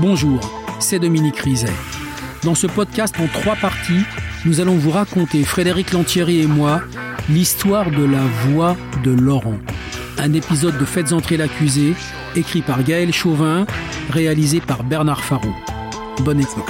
Bonjour, 0.00 0.38
c'est 0.78 1.00
Dominique 1.00 1.40
Rizet. 1.40 1.72
Dans 2.44 2.54
ce 2.54 2.68
podcast 2.68 3.16
en 3.18 3.26
trois 3.26 3.56
parties, 3.56 4.04
nous 4.44 4.60
allons 4.60 4.76
vous 4.76 4.92
raconter, 4.92 5.42
Frédéric 5.42 5.90
Lantieri 5.90 6.40
et 6.40 6.46
moi, 6.46 6.82
l'histoire 7.28 7.90
de 7.90 8.04
la 8.04 8.20
voix 8.20 8.76
de 9.02 9.10
Laurent. 9.10 9.58
Un 10.16 10.34
épisode 10.34 10.78
de 10.78 10.84
Faites 10.84 11.12
entrer 11.12 11.36
l'accusé, 11.36 11.94
écrit 12.36 12.62
par 12.62 12.84
Gaël 12.84 13.12
Chauvin, 13.12 13.66
réalisé 14.10 14.60
par 14.60 14.84
Bernard 14.84 15.24
Farou. 15.24 15.52
Bonne 16.20 16.40
écoute. 16.42 16.64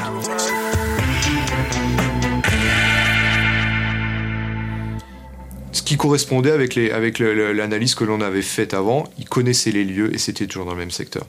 Ce 5.73 5.83
qui 5.83 5.99
correspondait 5.99 6.53
avec 6.53 6.77
l'analyse 6.77 6.95
avec 6.95 7.19
l'analyse 7.19 7.95
que 7.95 8.05
l'on 8.05 8.23
avait 8.23 8.41
faite 8.41 8.73
avant, 8.73 9.05
il 9.19 9.29
connaissait 9.29 9.71
les 9.71 9.85
lieux 9.85 10.15
et 10.15 10.19
c'était 10.19 10.47
toujours 10.47 10.65
dans 10.65 10.73
le 10.73 10.79
même 10.79 10.91
secteur. 10.91 11.27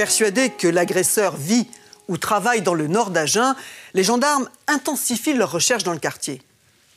Persuadés 0.00 0.48
que 0.48 0.66
l'agresseur 0.66 1.36
vit 1.36 1.68
ou 2.08 2.16
travaille 2.16 2.62
dans 2.62 2.72
le 2.72 2.86
nord 2.86 3.10
d'Agen, 3.10 3.54
les 3.92 4.02
gendarmes 4.02 4.48
intensifient 4.66 5.34
leurs 5.34 5.50
recherches 5.50 5.82
dans 5.82 5.92
le 5.92 5.98
quartier. 5.98 6.40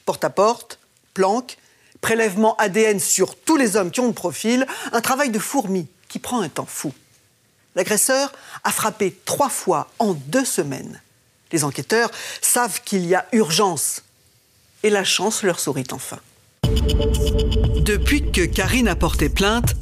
Porte 0.05 0.23
à 0.23 0.29
porte, 0.29 0.79
planque, 1.13 1.57
prélèvement 1.99 2.55
ADN 2.55 3.01
sur 3.01 3.35
tous 3.35 3.57
les 3.57 3.75
hommes 3.75 3.91
qui 3.91 3.99
ont 3.99 4.07
le 4.07 4.13
profil, 4.13 4.65
un 4.93 5.01
travail 5.01 5.31
de 5.31 5.39
fourmi 5.39 5.87
qui 6.07 6.17
prend 6.17 6.39
un 6.39 6.47
temps 6.47 6.65
fou. 6.65 6.93
L'agresseur 7.75 8.31
a 8.63 8.71
frappé 8.71 9.19
trois 9.25 9.49
fois 9.49 9.89
en 9.99 10.13
deux 10.13 10.45
semaines. 10.45 11.01
Les 11.51 11.65
enquêteurs 11.65 12.09
savent 12.41 12.79
qu'il 12.85 13.05
y 13.05 13.15
a 13.15 13.25
urgence. 13.33 14.01
Et 14.81 14.89
la 14.89 15.03
chance 15.03 15.43
leur 15.43 15.59
sourit 15.59 15.83
enfin. 15.91 16.19
Depuis 17.81 18.31
que 18.31 18.45
Karine 18.45 18.87
a 18.87 18.95
porté 18.95 19.27
plainte, 19.27 19.73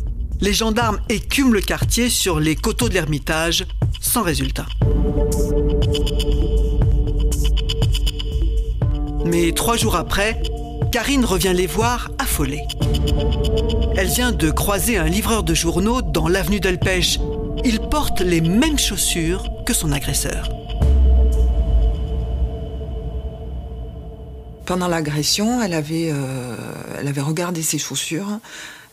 les 0.41 0.53
gendarmes 0.53 0.99
écument 1.07 1.51
le 1.51 1.61
quartier 1.61 2.09
sur 2.09 2.39
les 2.39 2.55
coteaux 2.55 2.89
de 2.89 2.95
l'Ermitage, 2.95 3.65
sans 4.01 4.23
résultat. 4.23 4.65
Mais 9.25 9.51
trois 9.53 9.77
jours 9.77 9.95
après, 9.95 10.41
Karine 10.91 11.23
revient 11.23 11.53
les 11.55 11.67
voir 11.67 12.11
affolée. 12.17 12.63
Elle 13.95 14.07
vient 14.07 14.31
de 14.31 14.49
croiser 14.49 14.97
un 14.97 15.07
livreur 15.07 15.43
de 15.43 15.53
journaux 15.53 16.01
dans 16.01 16.27
l'avenue 16.27 16.59
Delpech. 16.59 17.19
Il 17.63 17.79
porte 17.79 18.21
les 18.21 18.41
mêmes 18.41 18.79
chaussures 18.79 19.47
que 19.65 19.73
son 19.73 19.91
agresseur. 19.91 20.49
Pendant 24.65 24.87
l'agression, 24.87 25.61
elle, 25.61 25.73
euh, 25.73 26.55
elle 26.99 27.07
avait 27.07 27.21
regardé 27.21 27.61
ses 27.61 27.77
chaussures. 27.77 28.39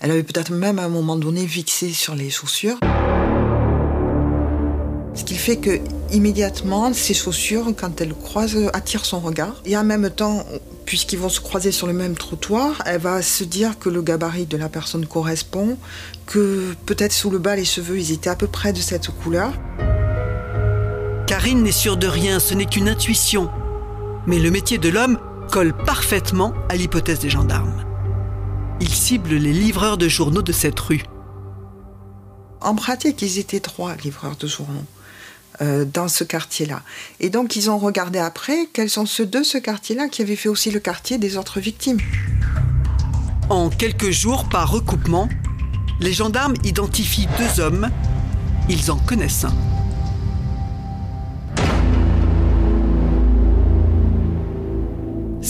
Elle 0.00 0.12
avait 0.12 0.22
peut-être 0.22 0.52
même 0.52 0.78
à 0.78 0.84
un 0.84 0.88
moment 0.88 1.16
donné 1.16 1.46
fixé 1.46 1.90
sur 1.90 2.14
les 2.14 2.30
chaussures. 2.30 2.78
Ce 5.14 5.24
qui 5.24 5.34
fait 5.34 5.56
que 5.56 5.80
immédiatement, 6.12 6.92
ses 6.94 7.14
chaussures, 7.14 7.72
quand 7.76 8.00
elle 8.00 8.14
croise, 8.14 8.56
attirent 8.72 9.04
son 9.04 9.18
regard. 9.18 9.60
Et 9.64 9.76
en 9.76 9.82
même 9.82 10.08
temps, 10.10 10.44
puisqu'ils 10.84 11.18
vont 11.18 11.28
se 11.28 11.40
croiser 11.40 11.72
sur 11.72 11.88
le 11.88 11.92
même 11.92 12.14
trottoir, 12.14 12.80
elle 12.86 13.00
va 13.00 13.20
se 13.22 13.42
dire 13.42 13.80
que 13.80 13.88
le 13.88 14.00
gabarit 14.00 14.46
de 14.46 14.56
la 14.56 14.68
personne 14.68 15.04
correspond, 15.06 15.76
que 16.26 16.72
peut-être 16.86 17.12
sous 17.12 17.30
le 17.30 17.38
bas, 17.38 17.56
les 17.56 17.64
cheveux, 17.64 17.98
ils 17.98 18.12
étaient 18.12 18.30
à 18.30 18.36
peu 18.36 18.46
près 18.46 18.72
de 18.72 18.78
cette 18.78 19.08
couleur. 19.08 19.52
Karine 21.26 21.64
n'est 21.64 21.72
sûre 21.72 21.96
de 21.96 22.06
rien, 22.06 22.38
ce 22.38 22.54
n'est 22.54 22.66
qu'une 22.66 22.88
intuition. 22.88 23.50
Mais 24.26 24.38
le 24.38 24.52
métier 24.52 24.78
de 24.78 24.88
l'homme 24.88 25.18
colle 25.50 25.74
parfaitement 25.74 26.54
à 26.68 26.76
l'hypothèse 26.76 27.18
des 27.18 27.30
gendarmes. 27.30 27.87
Il 28.80 28.88
cible 28.88 29.34
les 29.34 29.52
livreurs 29.52 29.98
de 29.98 30.08
journaux 30.08 30.42
de 30.42 30.52
cette 30.52 30.78
rue. 30.78 31.02
En 32.60 32.74
pratique, 32.74 33.22
ils 33.22 33.38
étaient 33.38 33.60
trois 33.60 33.94
livreurs 33.96 34.36
de 34.36 34.46
journaux 34.46 34.84
euh, 35.60 35.84
dans 35.84 36.08
ce 36.08 36.24
quartier-là. 36.24 36.82
Et 37.20 37.30
donc, 37.30 37.56
ils 37.56 37.70
ont 37.70 37.78
regardé 37.78 38.18
après 38.18 38.68
quels 38.72 38.90
sont 38.90 39.06
ceux 39.06 39.26
de 39.26 39.42
ce 39.42 39.58
quartier-là 39.58 40.08
qui 40.08 40.22
avaient 40.22 40.36
fait 40.36 40.48
aussi 40.48 40.70
le 40.70 40.80
quartier 40.80 41.18
des 41.18 41.36
autres 41.36 41.60
victimes. 41.60 41.98
En 43.50 43.70
quelques 43.70 44.10
jours, 44.10 44.48
par 44.48 44.70
recoupement, 44.70 45.28
les 46.00 46.12
gendarmes 46.12 46.54
identifient 46.64 47.28
deux 47.38 47.60
hommes. 47.60 47.88
Ils 48.68 48.90
en 48.90 48.98
connaissent 48.98 49.44
un. 49.44 49.77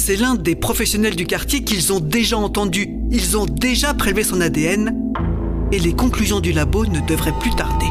C'est 0.09 0.17
l'un 0.17 0.37
des 0.37 0.57
professionnels 0.57 1.17
du 1.17 1.27
quartier 1.27 1.65
qu'ils 1.65 1.93
ont 1.93 2.01
déjà 2.01 2.39
entendu. 2.39 2.89
Ils 3.11 3.37
ont 3.37 3.45
déjà 3.45 3.93
prélevé 3.93 4.23
son 4.23 4.41
ADN 4.41 5.13
et 5.71 5.79
les 5.79 5.93
conclusions 5.93 6.41
du 6.41 6.53
labo 6.53 6.87
ne 6.87 7.01
devraient 7.01 7.39
plus 7.39 7.55
tarder. 7.55 7.91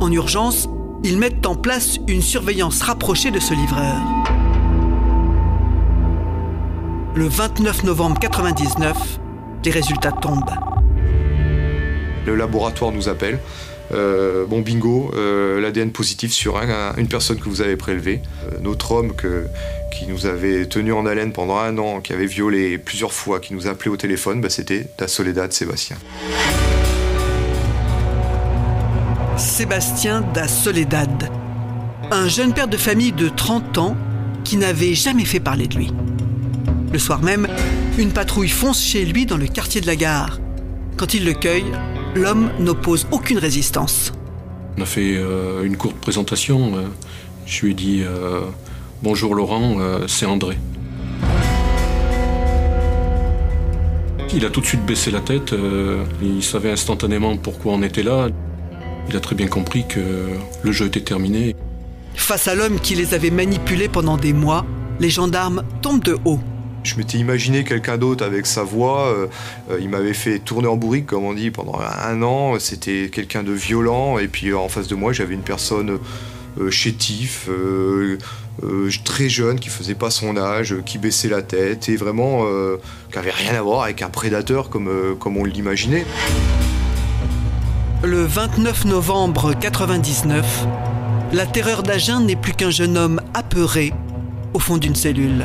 En 0.00 0.10
urgence, 0.10 0.68
ils 1.04 1.18
mettent 1.18 1.46
en 1.46 1.54
place 1.54 2.00
une 2.08 2.20
surveillance 2.20 2.82
rapprochée 2.82 3.30
de 3.30 3.38
ce 3.38 3.54
livreur. 3.54 3.94
Le 7.14 7.28
29 7.28 7.84
novembre 7.84 8.18
1999, 8.20 9.20
les 9.64 9.70
résultats 9.70 10.10
tombent. 10.10 10.50
Le 12.26 12.34
laboratoire 12.34 12.90
nous 12.90 13.08
appelle. 13.08 13.38
Euh, 13.94 14.44
bon 14.46 14.60
bingo, 14.60 15.10
euh, 15.14 15.60
l'ADN 15.60 15.92
positif 15.92 16.32
sur 16.32 16.60
une 16.96 17.08
personne 17.08 17.38
que 17.38 17.48
vous 17.48 17.62
avez 17.62 17.76
prélevée. 17.76 18.20
Euh, 18.44 18.58
notre 18.60 18.92
homme 18.92 19.14
qui 19.90 20.06
nous 20.06 20.26
avait 20.26 20.66
tenu 20.66 20.92
en 20.92 21.06
haleine 21.06 21.32
pendant 21.32 21.58
un 21.58 21.76
an, 21.78 22.00
qui 22.00 22.12
avait 22.12 22.26
violé 22.26 22.78
plusieurs 22.78 23.12
fois, 23.12 23.40
qui 23.40 23.54
nous 23.54 23.66
a 23.66 23.70
appelé 23.70 23.90
au 23.90 23.96
téléphone, 23.96 24.40
bah, 24.40 24.50
c'était 24.50 24.86
Da 24.98 25.08
Soledad 25.08 25.52
Sébastien. 25.52 25.96
Sébastien 29.36 30.22
da 30.34 30.48
Soledad, 30.48 31.30
un 32.10 32.28
jeune 32.28 32.52
père 32.52 32.68
de 32.68 32.76
famille 32.76 33.12
de 33.12 33.28
30 33.28 33.78
ans 33.78 33.96
qui 34.44 34.56
n'avait 34.56 34.94
jamais 34.94 35.24
fait 35.24 35.40
parler 35.40 35.68
de 35.68 35.76
lui. 35.76 35.92
Le 36.92 36.98
soir 36.98 37.22
même, 37.22 37.46
une 37.98 38.12
patrouille 38.12 38.48
fonce 38.48 38.82
chez 38.82 39.04
lui 39.04 39.26
dans 39.26 39.36
le 39.36 39.46
quartier 39.46 39.80
de 39.80 39.86
la 39.86 39.94
gare. 39.94 40.40
Quand 40.96 41.14
il 41.14 41.24
le 41.24 41.34
cueille, 41.34 41.66
l'homme 42.14 42.50
n'oppose 42.58 43.06
aucune 43.10 43.38
résistance. 43.38 44.12
On 44.76 44.82
a 44.82 44.86
fait 44.86 45.16
euh, 45.16 45.64
une 45.64 45.76
courte 45.76 45.96
présentation. 45.96 46.76
Euh, 46.76 46.86
je 47.46 47.64
lui 47.64 47.72
ai 47.72 47.74
dit 47.74 48.02
euh, 48.04 48.40
Bonjour 49.02 49.34
Laurent, 49.34 49.76
c'est 50.06 50.26
André. 50.26 50.56
Il 54.34 54.44
a 54.44 54.50
tout 54.50 54.60
de 54.60 54.66
suite 54.66 54.84
baissé 54.84 55.10
la 55.10 55.20
tête. 55.20 55.54
il 56.22 56.42
savait 56.42 56.70
instantanément 56.70 57.36
pourquoi 57.36 57.72
on 57.74 57.82
était 57.82 58.02
là. 58.02 58.28
Il 59.08 59.16
a 59.16 59.20
très 59.20 59.34
bien 59.34 59.46
compris 59.46 59.86
que 59.88 60.00
le 60.62 60.72
jeu 60.72 60.86
était 60.86 61.00
terminé. 61.00 61.54
Face 62.14 62.48
à 62.48 62.54
l'homme 62.54 62.78
qui 62.80 62.94
les 62.94 63.14
avait 63.14 63.30
manipulés 63.30 63.88
pendant 63.88 64.16
des 64.16 64.32
mois, 64.32 64.66
les 65.00 65.10
gendarmes 65.10 65.62
tombent 65.80 66.04
de 66.04 66.18
haut. 66.24 66.40
Je 66.82 66.96
m'étais 66.96 67.18
imaginé 67.18 67.64
quelqu'un 67.64 67.96
d'autre 67.96 68.24
avec 68.24 68.46
sa 68.46 68.64
voix. 68.64 69.06
Euh, 69.08 69.26
euh, 69.70 69.78
il 69.80 69.88
m'avait 69.88 70.14
fait 70.14 70.38
tourner 70.38 70.68
en 70.68 70.76
bourrique, 70.76 71.06
comme 71.06 71.24
on 71.24 71.34
dit, 71.34 71.50
pendant 71.50 71.78
un 71.78 72.22
an. 72.22 72.58
C'était 72.58 73.08
quelqu'un 73.10 73.42
de 73.42 73.52
violent. 73.52 74.18
Et 74.18 74.28
puis 74.28 74.52
en 74.52 74.68
face 74.68 74.88
de 74.88 74.94
moi, 74.94 75.12
j'avais 75.12 75.34
une 75.34 75.42
personne 75.42 75.98
euh, 76.60 76.70
chétif, 76.70 77.48
très 79.04 79.28
jeune, 79.28 79.60
qui 79.60 79.68
faisait 79.68 79.94
pas 79.94 80.10
son 80.10 80.36
âge, 80.36 80.76
qui 80.84 80.98
baissait 80.98 81.28
la 81.28 81.42
tête 81.42 81.88
et 81.88 81.96
vraiment 81.96 82.44
qui 83.12 83.18
avait 83.18 83.30
rien 83.30 83.54
à 83.54 83.62
voir 83.62 83.82
avec 83.82 84.02
un 84.02 84.10
prédateur 84.10 84.68
comme, 84.68 85.16
comme 85.18 85.36
on 85.36 85.44
l'imaginait. 85.44 86.06
Le 88.02 88.24
29 88.24 88.84
novembre 88.84 89.54
99, 89.54 90.66
la 91.32 91.46
terreur 91.46 91.82
d'Agen 91.82 92.20
n'est 92.20 92.36
plus 92.36 92.52
qu'un 92.52 92.70
jeune 92.70 92.96
homme 92.96 93.20
apeuré 93.34 93.92
au 94.54 94.58
fond 94.60 94.76
d'une 94.76 94.94
cellule. 94.94 95.44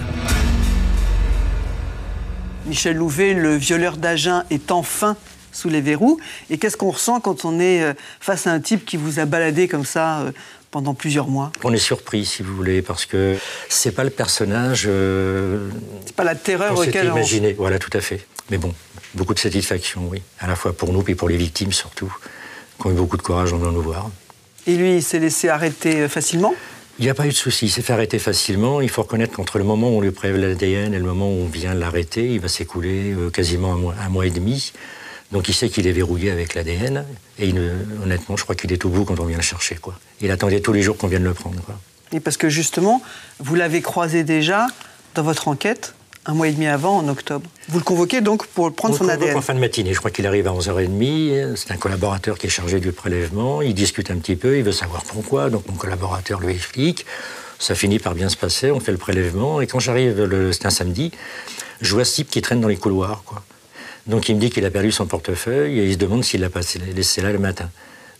Michel 2.65 2.95
Louvet, 2.95 3.33
le 3.33 3.55
violeur 3.55 3.97
d'Agen, 3.97 4.43
est 4.49 4.71
enfin 4.71 5.17
sous 5.53 5.69
les 5.69 5.79
verrous. 5.79 6.19
Et 6.49 6.57
qu'est-ce 6.57 6.75
qu'on 6.75 6.91
ressent 6.91 7.21
quand 7.21 7.45
on 7.45 7.59
est 7.59 7.81
euh, 7.81 7.93
face 8.19 8.47
à 8.47 8.51
un 8.51 8.59
type 8.59 8.85
qui 8.85 8.97
vous 8.97 9.19
a 9.19 9.25
baladé 9.25 9.69
comme 9.69 9.85
ça 9.85 10.19
euh, 10.19 10.31
pendant 10.71 10.93
plusieurs 10.93 11.27
mois? 11.27 11.51
On 11.63 11.73
est 11.73 11.77
surpris, 11.77 12.25
si 12.25 12.43
vous 12.43 12.53
voulez, 12.55 12.81
parce 12.81 13.05
que 13.05 13.37
c'est 13.69 13.91
pas 13.91 14.03
le 14.03 14.09
personnage. 14.09 14.83
Euh, 14.87 15.69
c'est 16.05 16.15
pas 16.15 16.25
la 16.25 16.35
terreur 16.35 16.77
auquel 16.77 17.11
on 17.11 17.15
imaginé. 17.15 17.53
Voilà, 17.53 17.79
tout 17.79 17.95
à 17.95 18.01
fait. 18.01 18.25
Mais 18.49 18.57
bon, 18.57 18.73
beaucoup 19.13 19.33
de 19.33 19.39
satisfaction, 19.39 20.07
oui. 20.09 20.21
À 20.39 20.47
la 20.47 20.55
fois 20.55 20.73
pour 20.73 20.91
nous 20.91 21.03
et 21.07 21.15
pour 21.15 21.29
les 21.29 21.37
victimes 21.37 21.71
surtout, 21.71 22.13
qui 22.81 22.87
ont 22.87 22.91
eu 22.91 22.95
beaucoup 22.95 23.15
de 23.15 23.21
courage 23.21 23.53
en 23.53 23.57
venant 23.57 23.71
nous 23.71 23.81
voir. 23.81 24.09
Et 24.67 24.75
lui, 24.75 24.95
il 24.95 25.03
s'est 25.03 25.19
laissé 25.19 25.49
arrêter 25.49 26.07
facilement? 26.09 26.53
Il 26.99 27.05
n'y 27.05 27.09
a 27.09 27.15
pas 27.15 27.25
eu 27.25 27.29
de 27.29 27.33
souci, 27.33 27.65
il 27.65 27.69
s'est 27.69 27.81
fait 27.81 27.93
arrêter 27.93 28.19
facilement. 28.19 28.79
Il 28.79 28.89
faut 28.89 29.01
reconnaître 29.01 29.33
qu'entre 29.33 29.57
le 29.57 29.63
moment 29.63 29.89
où 29.89 29.97
on 29.97 30.01
lui 30.01 30.11
prélève 30.11 30.37
l'ADN 30.37 30.93
et 30.93 30.99
le 30.99 31.03
moment 31.03 31.27
où 31.27 31.41
on 31.41 31.47
vient 31.47 31.73
l'arrêter, 31.73 32.33
il 32.33 32.39
va 32.39 32.47
s'écouler 32.47 33.13
euh, 33.13 33.31
quasiment 33.31 33.91
un 33.99 34.09
mois, 34.09 34.27
et 34.27 34.29
demi. 34.29 34.73
Donc 35.33 35.49
il 35.49 35.53
sait 35.53 35.67
qu'il 35.67 35.87
est 35.87 35.91
verrouillé 35.91 36.31
avec 36.31 36.53
l'ADN. 36.53 37.05
Et 37.39 37.53
honnêtement, 38.03 38.37
je 38.37 38.43
crois 38.43 38.55
qu'il 38.55 38.71
est 38.71 38.85
au 38.85 38.89
bout 38.89 39.03
quand 39.03 39.19
on 39.19 39.25
vient 39.25 39.37
le 39.37 39.43
chercher. 39.43 39.75
Quoi. 39.75 39.95
Il 40.21 40.31
attendait 40.31 40.61
tous 40.61 40.73
les 40.73 40.83
jours 40.83 40.95
qu'on 40.95 41.07
vienne 41.07 41.23
le 41.23 41.33
prendre. 41.33 41.59
Et 42.11 42.19
parce 42.19 42.37
que 42.37 42.47
justement, 42.49 43.01
vous 43.39 43.55
l'avez 43.55 43.81
croisé 43.81 44.23
déjà 44.23 44.67
dans 45.15 45.23
votre 45.23 45.47
enquête 45.47 45.95
Un 46.27 46.35
mois 46.35 46.47
et 46.47 46.51
demi 46.51 46.67
avant, 46.67 46.97
en 46.97 47.07
octobre. 47.07 47.49
Vous 47.67 47.79
le 47.79 47.83
convoquez 47.83 48.21
donc 48.21 48.45
pour 48.45 48.71
prendre 48.73 48.95
son 48.95 49.09
ADN 49.09 49.35
En 49.35 49.41
fin 49.41 49.55
de 49.55 49.59
matinée, 49.59 49.93
je 49.93 49.99
crois 49.99 50.11
qu'il 50.11 50.27
arrive 50.27 50.47
à 50.47 50.51
11h30. 50.51 51.55
C'est 51.55 51.71
un 51.71 51.77
collaborateur 51.77 52.37
qui 52.37 52.45
est 52.45 52.51
chargé 52.51 52.79
du 52.79 52.91
prélèvement. 52.91 53.63
Il 53.63 53.73
discute 53.73 54.11
un 54.11 54.17
petit 54.17 54.35
peu, 54.35 54.57
il 54.57 54.63
veut 54.63 54.71
savoir 54.71 55.03
pourquoi. 55.03 55.49
Donc 55.49 55.67
mon 55.67 55.75
collaborateur 55.75 56.39
lui 56.41 56.53
explique. 56.53 57.07
Ça 57.57 57.73
finit 57.73 57.97
par 57.97 58.13
bien 58.13 58.29
se 58.29 58.37
passer, 58.37 58.69
on 58.71 58.79
fait 58.79 58.91
le 58.91 58.97
prélèvement. 58.99 59.61
Et 59.61 59.67
quand 59.67 59.79
j'arrive, 59.79 60.51
c'est 60.51 60.65
un 60.67 60.69
samedi, 60.69 61.11
je 61.81 61.93
vois 61.95 62.05
ce 62.05 62.15
type 62.15 62.29
qui 62.29 62.41
traîne 62.41 62.61
dans 62.61 62.67
les 62.67 62.77
couloirs. 62.77 63.23
Quoi. 63.25 63.43
Donc 64.07 64.29
il 64.29 64.35
me 64.35 64.41
dit 64.41 64.49
qu'il 64.49 64.65
a 64.65 64.71
perdu 64.71 64.91
son 64.91 65.05
portefeuille 65.05 65.79
et 65.79 65.85
il 65.85 65.93
se 65.93 65.97
demande 65.97 66.23
s'il 66.23 66.41
l'a 66.41 66.49
laissé 66.93 67.21
là 67.21 67.31
le 67.31 67.39
matin. 67.39 67.69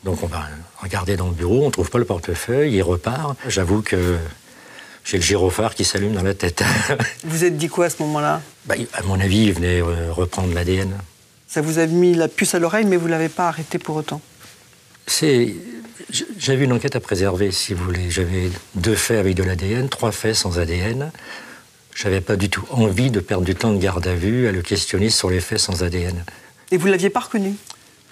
Donc 0.03 0.23
on 0.23 0.27
va 0.27 0.47
regarder 0.81 1.15
dans 1.15 1.27
le 1.27 1.33
bureau, 1.33 1.63
on 1.63 1.67
ne 1.67 1.71
trouve 1.71 1.89
pas 1.89 1.99
le 1.99 2.05
portefeuille, 2.05 2.73
il 2.73 2.81
repart. 2.81 3.35
J'avoue 3.47 3.81
que 3.81 4.17
j'ai 5.05 5.17
le 5.17 5.23
gyrophare 5.23 5.75
qui 5.75 5.83
s'allume 5.83 6.13
dans 6.13 6.23
la 6.23 6.33
tête. 6.33 6.63
Vous 7.23 7.43
êtes 7.43 7.57
dit 7.57 7.67
quoi 7.67 7.85
à 7.85 7.89
ce 7.89 8.01
moment-là? 8.03 8.41
Bah, 8.65 8.75
À 8.93 9.03
mon 9.03 9.19
avis, 9.19 9.45
il 9.45 9.53
venait 9.53 9.81
euh, 9.81 10.11
reprendre 10.11 10.53
l'ADN. 10.53 10.93
Ça 11.47 11.61
vous 11.61 11.77
a 11.77 11.85
mis 11.85 12.15
la 12.15 12.27
puce 12.27 12.55
à 12.55 12.59
l'oreille, 12.59 12.85
mais 12.85 12.97
vous 12.97 13.05
ne 13.05 13.11
l'avez 13.11 13.29
pas 13.29 13.47
arrêté 13.47 13.77
pour 13.77 13.95
autant? 13.95 14.21
C'est... 15.05 15.53
J'avais 16.37 16.65
une 16.65 16.73
enquête 16.73 16.95
à 16.95 16.99
préserver, 16.99 17.51
si 17.51 17.73
vous 17.73 17.83
voulez. 17.83 18.09
J'avais 18.09 18.49
deux 18.75 18.95
faits 18.95 19.19
avec 19.19 19.35
de 19.35 19.43
l'ADN, 19.43 19.89
trois 19.89 20.11
faits 20.11 20.35
sans 20.35 20.59
ADN. 20.59 21.11
J'avais 21.95 22.21
pas 22.21 22.35
du 22.35 22.49
tout 22.49 22.65
envie 22.71 23.11
de 23.11 23.19
perdre 23.19 23.45
du 23.45 23.55
temps 23.55 23.71
de 23.71 23.77
garde 23.77 24.07
à 24.07 24.15
vue 24.15 24.47
à 24.47 24.51
le 24.51 24.61
questionner 24.61 25.09
sur 25.09 25.29
les 25.29 25.39
faits 25.39 25.59
sans 25.59 25.83
ADN. 25.83 26.23
Et 26.71 26.77
vous 26.77 26.87
l'aviez 26.87 27.09
pas 27.09 27.21
reconnu? 27.21 27.53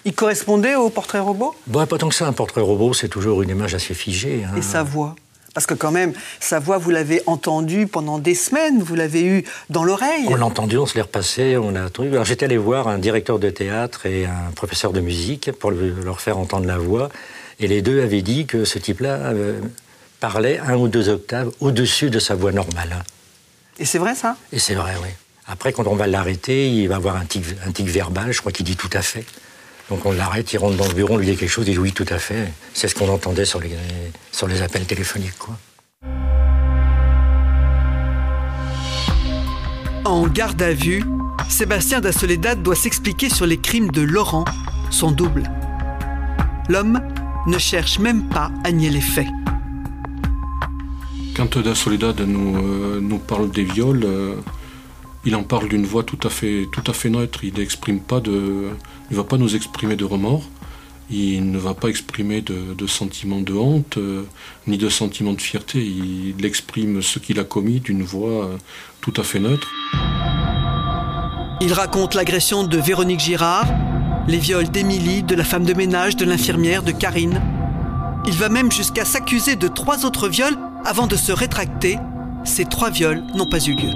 Il 0.04 0.14
correspondait 0.14 0.74
au 0.74 0.90
portrait 0.90 1.20
robot? 1.20 1.54
Bon, 1.66 1.86
Pas 1.86 1.98
tant 1.98 2.08
que 2.08 2.14
ça. 2.14 2.26
Un 2.26 2.32
portrait 2.32 2.60
robot, 2.60 2.92
c'est 2.92 3.08
toujours 3.08 3.42
une 3.42 3.50
image 3.50 3.74
assez 3.74 3.94
figée. 3.94 4.44
Hein. 4.44 4.56
Et 4.56 4.62
sa 4.62 4.82
voix? 4.82 5.14
Parce 5.54 5.66
que 5.66 5.74
quand 5.74 5.90
même, 5.90 6.14
sa 6.40 6.58
voix, 6.58 6.78
vous 6.78 6.90
l'avez 6.90 7.22
entendue 7.26 7.86
pendant 7.86 8.18
des 8.18 8.34
semaines, 8.34 8.82
vous 8.82 8.94
l'avez 8.94 9.24
eue 9.24 9.44
dans 9.68 9.84
l'oreille. 9.84 10.24
On 10.28 10.34
l'a 10.34 10.46
entendu, 10.46 10.78
on 10.78 10.86
se 10.86 10.94
l'est 10.94 11.02
repassé, 11.02 11.58
on 11.58 11.76
a 11.76 11.88
Alors 12.00 12.24
j'étais 12.24 12.46
allé 12.46 12.56
voir 12.56 12.88
un 12.88 12.98
directeur 12.98 13.38
de 13.38 13.50
théâtre 13.50 14.06
et 14.06 14.24
un 14.24 14.50
professeur 14.54 14.92
de 14.92 15.00
musique 15.00 15.52
pour 15.52 15.70
leur 15.70 16.20
faire 16.20 16.38
entendre 16.38 16.66
la 16.66 16.78
voix. 16.78 17.10
Et 17.60 17.66
les 17.66 17.82
deux 17.82 18.02
avaient 18.02 18.22
dit 18.22 18.46
que 18.46 18.64
ce 18.64 18.78
type-là 18.78 19.16
euh, 19.34 19.60
parlait 20.20 20.58
un 20.58 20.76
ou 20.76 20.88
deux 20.88 21.10
octaves 21.10 21.50
au-dessus 21.60 22.08
de 22.08 22.18
sa 22.18 22.34
voix 22.34 22.52
normale. 22.52 23.04
Et 23.78 23.84
c'est 23.84 23.98
vrai 23.98 24.14
ça? 24.14 24.36
Et 24.52 24.58
c'est 24.58 24.74
vrai, 24.74 24.94
oui. 25.02 25.08
Après, 25.46 25.72
quand 25.72 25.86
on 25.86 25.96
va 25.96 26.06
l'arrêter, 26.06 26.68
il 26.68 26.88
va 26.88 26.96
avoir 26.96 27.16
un 27.16 27.24
tic, 27.24 27.44
un 27.66 27.72
tic 27.72 27.86
verbal, 27.88 28.32
je 28.32 28.40
crois 28.40 28.52
qu'il 28.52 28.64
dit 28.64 28.76
tout 28.76 28.90
à 28.92 29.02
fait. 29.02 29.24
Donc 29.90 30.06
on 30.06 30.12
l'arrête, 30.12 30.52
il 30.52 30.58
rentre 30.58 30.76
dans 30.76 30.86
le 30.86 30.94
bureau, 30.94 31.14
on 31.14 31.16
lui 31.18 31.26
dit 31.26 31.36
quelque 31.36 31.50
chose, 31.50 31.66
il 31.66 31.72
dit 31.74 31.78
oui, 31.78 31.92
tout 31.92 32.06
à 32.08 32.18
fait. 32.18 32.52
C'est 32.74 32.88
ce 32.88 32.94
qu'on 32.94 33.08
entendait 33.08 33.44
sur 33.44 33.60
les, 33.60 33.76
sur 34.30 34.46
les 34.46 34.62
appels 34.62 34.86
téléphoniques. 34.86 35.36
Quoi. 35.38 35.56
En 40.04 40.26
garde 40.26 40.62
à 40.62 40.72
vue, 40.72 41.04
Sébastien 41.48 42.00
da 42.00 42.12
Soledad 42.12 42.62
doit 42.62 42.76
s'expliquer 42.76 43.28
sur 43.28 43.46
les 43.46 43.58
crimes 43.58 43.90
de 43.90 44.02
Laurent, 44.02 44.44
son 44.90 45.10
double. 45.10 45.44
L'homme 46.68 47.00
ne 47.46 47.58
cherche 47.58 47.98
même 47.98 48.28
pas 48.28 48.50
à 48.64 48.72
nier 48.72 48.90
les 48.90 49.00
faits. 49.00 49.28
Quand 51.34 51.58
Da 51.58 51.74
Soledad 51.74 52.20
nous, 52.20 52.56
euh, 52.56 53.00
nous 53.00 53.18
parle 53.18 53.50
des 53.50 53.64
viols, 53.64 54.04
euh, 54.04 54.34
il 55.24 55.34
en 55.34 55.42
parle 55.42 55.68
d'une 55.68 55.86
voix 55.86 56.02
tout 56.02 56.18
à 56.24 56.28
fait, 56.28 56.68
neutre. 57.08 57.42
Il 57.42 57.54
n'exprime 57.54 58.00
pas 58.00 58.20
de, 58.20 58.68
va 59.10 59.24
pas 59.24 59.38
nous 59.38 59.56
exprimer 59.56 59.96
de 59.96 60.04
remords. 60.04 60.44
Il 61.10 61.50
ne 61.50 61.58
va 61.58 61.72
pas 61.72 61.88
exprimer 61.88 62.42
de, 62.42 62.74
de 62.76 62.86
sentiments 62.86 63.40
de 63.40 63.54
honte, 63.54 63.96
euh, 63.96 64.24
ni 64.66 64.76
de 64.76 64.90
sentiments 64.90 65.32
de 65.32 65.40
fierté. 65.40 65.82
Il 65.82 66.44
exprime 66.44 67.00
ce 67.00 67.18
qu'il 67.18 67.40
a 67.40 67.44
commis 67.44 67.80
d'une 67.80 68.02
voix 68.02 68.50
tout 69.00 69.14
à 69.16 69.22
fait 69.22 69.40
neutre. 69.40 69.68
Il 71.62 71.72
raconte 71.72 72.14
l'agression 72.14 72.64
de 72.64 72.76
Véronique 72.76 73.20
Girard, 73.20 73.66
les 74.28 74.38
viols 74.38 74.70
d'Émilie, 74.70 75.22
de 75.22 75.34
la 75.34 75.44
femme 75.44 75.64
de 75.64 75.72
ménage, 75.72 76.14
de 76.16 76.26
l'infirmière, 76.26 76.82
de 76.82 76.92
Karine. 76.92 77.40
Il 78.26 78.34
va 78.34 78.48
même 78.50 78.70
jusqu'à 78.70 79.04
s'accuser 79.04 79.56
de 79.56 79.68
trois 79.68 80.04
autres 80.04 80.28
viols 80.28 80.58
avant 80.84 81.06
de 81.06 81.16
se 81.16 81.32
rétracter. 81.32 81.98
Ces 82.44 82.64
trois 82.64 82.90
viols 82.90 83.22
n'ont 83.34 83.48
pas 83.48 83.64
eu 83.64 83.74
lieu. 83.74 83.90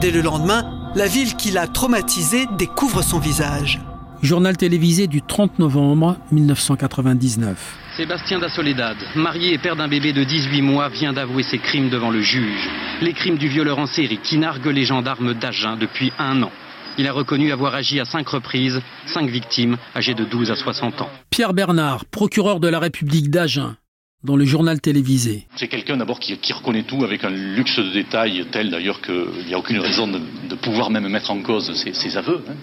Dès 0.00 0.10
le 0.10 0.20
lendemain, 0.20 0.64
la 0.94 1.06
ville 1.06 1.36
qui 1.36 1.50
l'a 1.50 1.66
traumatisé 1.66 2.46
découvre 2.58 3.02
son 3.02 3.18
visage. 3.18 3.80
Journal 4.22 4.56
télévisé 4.56 5.06
du 5.06 5.22
30 5.22 5.58
novembre 5.58 6.16
1999. 6.32 7.76
Sébastien 7.96 8.38
da 8.38 8.48
Soledad, 8.48 8.96
marié 9.14 9.54
et 9.54 9.58
père 9.58 9.76
d'un 9.76 9.88
bébé 9.88 10.12
de 10.12 10.24
18 10.24 10.62
mois, 10.62 10.88
vient 10.88 11.12
d'avouer 11.12 11.42
ses 11.42 11.58
crimes 11.58 11.90
devant 11.90 12.10
le 12.10 12.20
juge. 12.20 12.68
Les 13.00 13.12
crimes 13.12 13.36
du 13.36 13.48
violeur 13.48 13.78
en 13.78 13.86
série 13.86 14.18
qui 14.18 14.38
nargue 14.38 14.66
les 14.66 14.84
gendarmes 14.84 15.34
d'Agen 15.34 15.76
depuis 15.76 16.12
un 16.18 16.42
an. 16.42 16.50
Il 16.98 17.06
a 17.06 17.12
reconnu 17.12 17.52
avoir 17.52 17.74
agi 17.74 18.00
à 18.00 18.04
cinq 18.06 18.28
reprises, 18.28 18.80
cinq 19.06 19.28
victimes 19.28 19.76
âgées 19.94 20.14
de 20.14 20.24
12 20.24 20.50
à 20.50 20.56
60 20.56 21.02
ans. 21.02 21.10
Pierre 21.30 21.52
Bernard, 21.52 22.06
procureur 22.06 22.58
de 22.58 22.68
la 22.68 22.78
République 22.78 23.30
d'Agen, 23.30 23.76
dans 24.26 24.36
le 24.36 24.44
journal 24.44 24.80
télévisé. 24.80 25.46
C'est 25.56 25.68
quelqu'un 25.68 25.96
d'abord 25.96 26.18
qui, 26.18 26.52
reconnaît 26.52 26.82
tout 26.82 27.04
avec 27.04 27.24
un 27.24 27.30
luxe 27.30 27.78
de 27.78 27.92
détails 27.92 28.44
tel 28.50 28.70
d'ailleurs 28.70 29.00
qu'il 29.00 29.46
n'y 29.46 29.54
a 29.54 29.58
aucune 29.58 29.78
raison 29.78 30.08
de, 30.08 30.54
pouvoir 30.56 30.90
même 30.90 31.08
mettre 31.08 31.30
en 31.30 31.40
cause 31.40 31.72
ses, 31.74 32.16
aveux, 32.16 32.42
hein. 32.48 32.54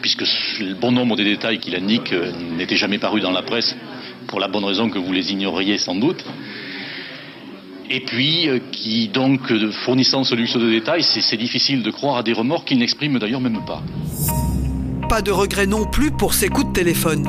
puisque 0.00 0.24
le 0.58 0.74
bon 0.74 0.90
nombre 0.90 1.16
des 1.16 1.24
détails 1.24 1.58
qu'il 1.58 1.76
indique 1.76 2.12
euh, 2.12 2.32
n'étaient 2.56 2.76
jamais 2.76 2.98
parus 2.98 3.22
dans 3.22 3.30
la 3.30 3.42
presse, 3.42 3.76
pour 4.26 4.40
la 4.40 4.48
bonne 4.48 4.64
raison 4.64 4.88
que 4.88 4.98
vous 4.98 5.12
les 5.12 5.32
ignoriez 5.32 5.78
sans 5.78 5.94
doute 5.94 6.24
et 7.88 8.00
puis 8.00 8.48
euh, 8.48 8.58
qui 8.72 9.08
donc 9.08 9.52
euh, 9.52 9.70
fournissant 9.70 10.24
ce 10.24 10.34
luxe 10.34 10.56
de 10.56 10.68
détails, 10.68 11.02
c'est 11.02 11.36
difficile 11.36 11.82
de 11.82 11.90
croire 11.90 12.16
à 12.16 12.22
des 12.22 12.32
remords 12.32 12.64
qu'il 12.64 12.78
n'exprime 12.78 13.18
d'ailleurs 13.18 13.40
même 13.40 13.60
pas. 13.66 13.82
Pas 15.08 15.22
de 15.22 15.30
regret 15.30 15.66
non 15.66 15.84
plus 15.84 16.10
pour 16.10 16.34
ses 16.34 16.48
coups 16.48 16.68
de 16.68 16.72
téléphone. 16.72 17.28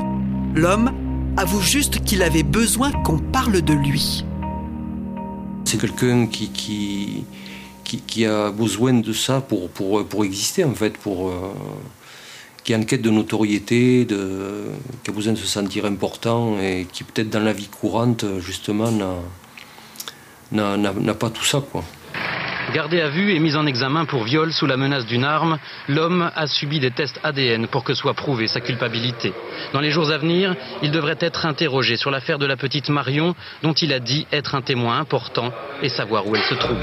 L'homme 0.55 1.06
avoue 1.37 1.61
juste 1.61 2.03
qu'il 2.03 2.23
avait 2.23 2.43
besoin 2.43 2.91
qu'on 3.03 3.19
parle 3.19 3.61
de 3.61 3.73
lui. 3.73 4.25
C'est 5.65 5.79
quelqu'un 5.79 6.25
qui, 6.25 6.49
qui, 6.49 7.23
qui, 7.83 8.25
a 8.25 8.49
besoin 8.51 8.93
de 8.93 9.13
ça 9.13 9.41
pour, 9.41 9.69
pour, 9.69 10.05
pour 10.05 10.25
exister 10.25 10.63
en 10.63 10.73
fait, 10.73 10.97
pour, 10.97 11.29
euh, 11.29 11.53
qui 12.63 12.73
a 12.73 12.77
une 12.77 12.85
quête 12.85 13.03
de 13.03 13.11
notoriété, 13.11 14.05
de, 14.05 14.65
qui 15.03 15.11
a 15.11 15.13
besoin 15.13 15.33
de 15.33 15.37
se 15.37 15.45
sentir 15.45 15.85
important 15.85 16.59
et 16.59 16.87
qui 16.91 17.03
peut-être 17.03 17.29
dans 17.29 17.43
la 17.43 17.53
vie 17.53 17.67
courante 17.67 18.25
justement 18.39 18.91
n'a 20.51 21.13
pas 21.13 21.29
tout 21.29 21.45
ça. 21.45 21.61
Quoi. 21.71 21.83
Gardé 22.73 22.99
à 22.99 23.09
vue 23.09 23.33
et 23.33 23.39
mis 23.39 23.55
en 23.55 23.65
examen 23.65 24.03
pour 24.03 24.25
viol 24.25 24.51
sous 24.51 24.65
la 24.65 24.75
menace 24.75 25.05
d'une 25.05 25.23
arme, 25.23 25.57
l'homme 25.87 26.31
a 26.35 26.47
subi 26.47 26.81
des 26.81 26.91
tests 26.91 27.19
ADN 27.23 27.67
pour 27.67 27.85
que 27.85 27.93
soit 27.93 28.13
prouvée 28.13 28.47
sa 28.47 28.59
culpabilité. 28.59 29.33
Dans 29.71 29.79
les 29.79 29.89
jours 29.89 30.11
à 30.11 30.17
venir, 30.17 30.53
il 30.81 30.91
devrait 30.91 31.17
être 31.21 31.45
interrogé 31.45 31.95
sur 31.95 32.11
l'affaire 32.11 32.39
de 32.39 32.45
la 32.45 32.57
petite 32.57 32.89
Marion, 32.89 33.35
dont 33.63 33.73
il 33.73 33.93
a 33.93 33.99
dit 33.99 34.27
être 34.33 34.53
un 34.53 34.61
témoin 34.61 34.99
important 34.99 35.53
et 35.81 35.87
savoir 35.87 36.27
où 36.27 36.35
elle 36.35 36.43
se 36.43 36.55
trouve. 36.55 36.77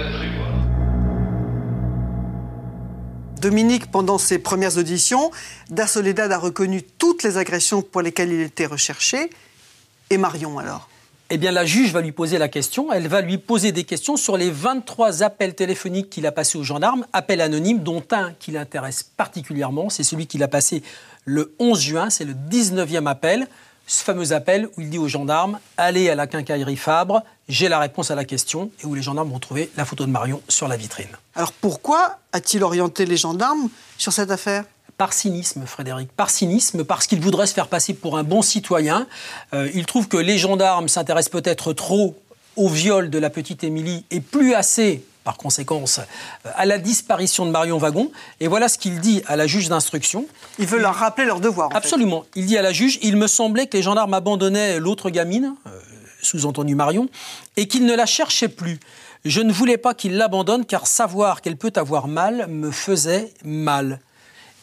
Dominique, 3.43 3.91
pendant 3.91 4.17
ses 4.17 4.39
premières 4.39 4.79
auditions, 4.79 5.31
Da 5.69 5.87
Soledad 5.87 6.33
a 6.33 6.39
reconnu 6.39 6.83
toutes 6.83 7.23
les 7.23 7.37
agressions 7.37 7.83
pour 7.83 8.01
lesquelles 8.01 8.33
il 8.33 8.41
était 8.41 8.65
recherché. 8.65 9.29
Et 10.09 10.17
Marion 10.17 10.59
alors? 10.59 10.89
Eh 11.31 11.39
bien, 11.39 11.53
la 11.53 11.65
juge 11.65 11.93
va 11.93 12.03
lui 12.03 12.13
poser 12.13 12.39
la 12.39 12.49
question. 12.49 12.93
Elle 12.93 13.09
va 13.09 13.23
lui 13.23 13.39
poser 13.39 13.73
des 13.73 13.85
questions 13.85 14.17
sur 14.17 14.37
les 14.37 14.51
23 14.51 15.23
appels 15.23 15.55
téléphoniques 15.55 16.11
qu'il 16.11 16.27
a 16.27 16.33
passés 16.33 16.59
aux 16.59 16.63
gendarmes, 16.63 17.07
appels 17.13 17.41
anonymes, 17.41 17.83
dont 17.83 18.03
un 18.11 18.33
qui 18.35 18.51
l'intéresse 18.51 19.03
particulièrement. 19.03 19.89
C'est 19.89 20.05
celui 20.05 20.27
qu'il 20.27 20.43
a 20.43 20.49
passé 20.49 20.83
le 21.25 21.55
11 21.59 21.81
juin. 21.81 22.11
C'est 22.11 22.25
le 22.25 22.35
19e 22.35 23.09
appel. 23.09 23.49
Ce 23.87 24.03
fameux 24.03 24.33
appel 24.33 24.69
où 24.77 24.81
il 24.81 24.91
dit 24.91 24.99
aux 24.99 25.09
gendarmes 25.09 25.59
Allez 25.77 26.11
à 26.11 26.15
la 26.15 26.27
quincaillerie 26.27 26.77
Fabre, 26.77 27.23
j'ai 27.49 27.69
la 27.69 27.79
réponse 27.79 28.11
à 28.11 28.15
la 28.15 28.25
question, 28.25 28.71
et 28.83 28.87
où 28.87 28.95
les 28.95 29.03
gendarmes 29.03 29.31
vont 29.31 29.39
trouver 29.39 29.71
la 29.77 29.85
photo 29.85 30.07
de 30.07 30.11
Marion 30.11 30.41
sur 30.49 30.69
la 30.69 30.77
vitrine. 30.77 31.09
Alors 31.35 31.53
pourquoi 31.53 32.19
a-t-il 32.33 32.63
orienté 32.63 33.05
les 33.05 33.19
gendarmes 33.19 33.69
sur 33.99 34.13
cette 34.13 34.31
affaire? 34.31 34.65
Par 34.97 35.13
cynisme, 35.13 35.67
Frédéric, 35.67 36.11
par 36.13 36.31
cynisme, 36.31 36.85
parce 36.85 37.07
qu'il 37.07 37.21
voudrait 37.21 37.47
se 37.47 37.55
faire 37.55 37.69
passer 37.69 37.95
pour 37.95 38.17
un 38.17 38.23
bon 38.23 38.43
citoyen. 38.43 39.07
Euh, 39.53 39.69
il 39.75 39.87
trouve 39.87 40.09
que 40.09 40.17
les 40.17 40.39
gendarmes 40.39 40.89
s'intéressent 40.89 41.31
peut-être 41.31 41.73
trop 41.73 42.17
au 42.57 42.69
viol 42.69 43.11
de 43.11 43.19
la 43.19 43.31
petite 43.31 43.65
Émilie 43.65 44.05
et 44.11 44.21
plus 44.21 44.55
assez, 44.55 45.05
par 45.25 45.37
conséquence, 45.37 45.99
euh, 46.47 46.51
à 46.55 46.67
la 46.67 46.79
disparition 46.79 47.47
de 47.47 47.51
Marion 47.51 47.79
Wagon. 47.79 48.11
Et 48.41 48.47
voilà 48.47 48.69
ce 48.69 48.79
qu'il 48.79 49.01
dit 49.01 49.23
à 49.27 49.37
la 49.37 49.47
juge 49.47 49.69
d'instruction. 49.69 50.27
Il 50.59 50.67
veut 50.67 50.79
leur 50.79 50.95
rappeler 50.95 51.27
leur 51.27 51.41
devoir. 51.41 51.71
Absolument. 51.75 52.25
Il 52.37 52.47
dit 52.47 52.57
à 52.57 52.63
la 52.63 52.73
juge, 52.73 52.99
il 53.03 53.17
me 53.17 53.27
semblait 53.27 53.67
que 53.67 53.77
les 53.77 53.83
gendarmes 53.83 54.15
abandonnaient 54.15 54.79
l'autre 54.79 55.11
gamine, 55.11 55.55
euh, 55.67 55.71
sous-entendu 56.23 56.75
Marion, 56.75 57.09
et 57.57 57.67
qu'ils 57.67 57.85
ne 57.85 57.95
la 57.95 58.07
cherchaient 58.07 58.49
plus. 58.49 58.79
Je 59.25 59.41
ne 59.41 59.53
voulais 59.53 59.79
pas 59.79 59.95
qu'ils 59.95 60.17
l'abandonnent 60.17 60.67
car 60.67 60.87
savoir 60.87 61.41
qu'elle 61.41 61.57
peut 61.57 61.73
avoir 61.77 62.09
mal 62.09 62.47
me 62.49 62.71
faisait 62.71 63.33
mal. 63.43 64.01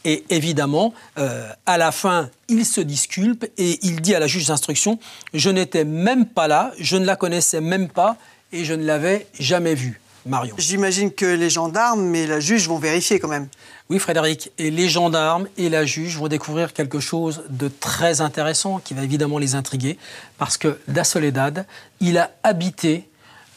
Et 0.04 0.24
évidemment, 0.30 0.94
euh, 1.18 1.48
à 1.66 1.78
la 1.78 1.92
fin, 1.92 2.30
il 2.50 2.66
se 2.66 2.82
disculpe 2.82 3.46
et 3.58 3.80
il 3.84 4.02
dit 4.02 4.16
à 4.16 4.20
la 4.20 4.28
juge 4.28 4.48
d'instruction 4.48 5.00
Je 5.34 5.50
n'étais 5.50 5.86
même 5.86 6.26
pas 6.26 6.48
là, 6.48 6.72
je 6.80 6.98
ne 6.98 7.06
la 7.06 7.16
connaissais 7.16 7.62
même 7.62 7.88
pas 7.88 8.18
et 8.52 8.66
je 8.66 8.74
ne 8.74 8.84
l'avais 8.84 9.28
jamais 9.40 9.76
vue. 9.76 10.02
Marion. 10.26 10.56
J'imagine 10.58 11.12
que 11.12 11.26
les 11.26 11.50
gendarmes 11.50 12.14
et 12.14 12.28
la 12.28 12.40
juge 12.40 12.68
vont 12.68 12.78
vérifier 12.78 13.20
quand 13.20 13.28
même. 13.28 13.48
Oui, 13.90 14.00
Frédéric, 14.00 14.52
et 14.58 14.70
les 14.70 14.88
gendarmes 14.88 15.48
et 15.58 15.68
la 15.68 15.86
juge 15.86 16.18
vont 16.18 16.28
découvrir 16.28 16.74
quelque 16.74 17.00
chose 17.00 17.44
de 17.50 17.68
très 17.68 18.22
intéressant 18.22 18.80
qui 18.80 18.94
va 18.94 19.04
évidemment 19.04 19.40
les 19.40 19.56
intriguer, 19.56 19.98
parce 20.38 20.58
que 20.58 20.80
Da 20.88 21.04
Soledad, 21.04 21.66
il 22.00 22.18
a 22.18 22.32
habité 22.44 23.10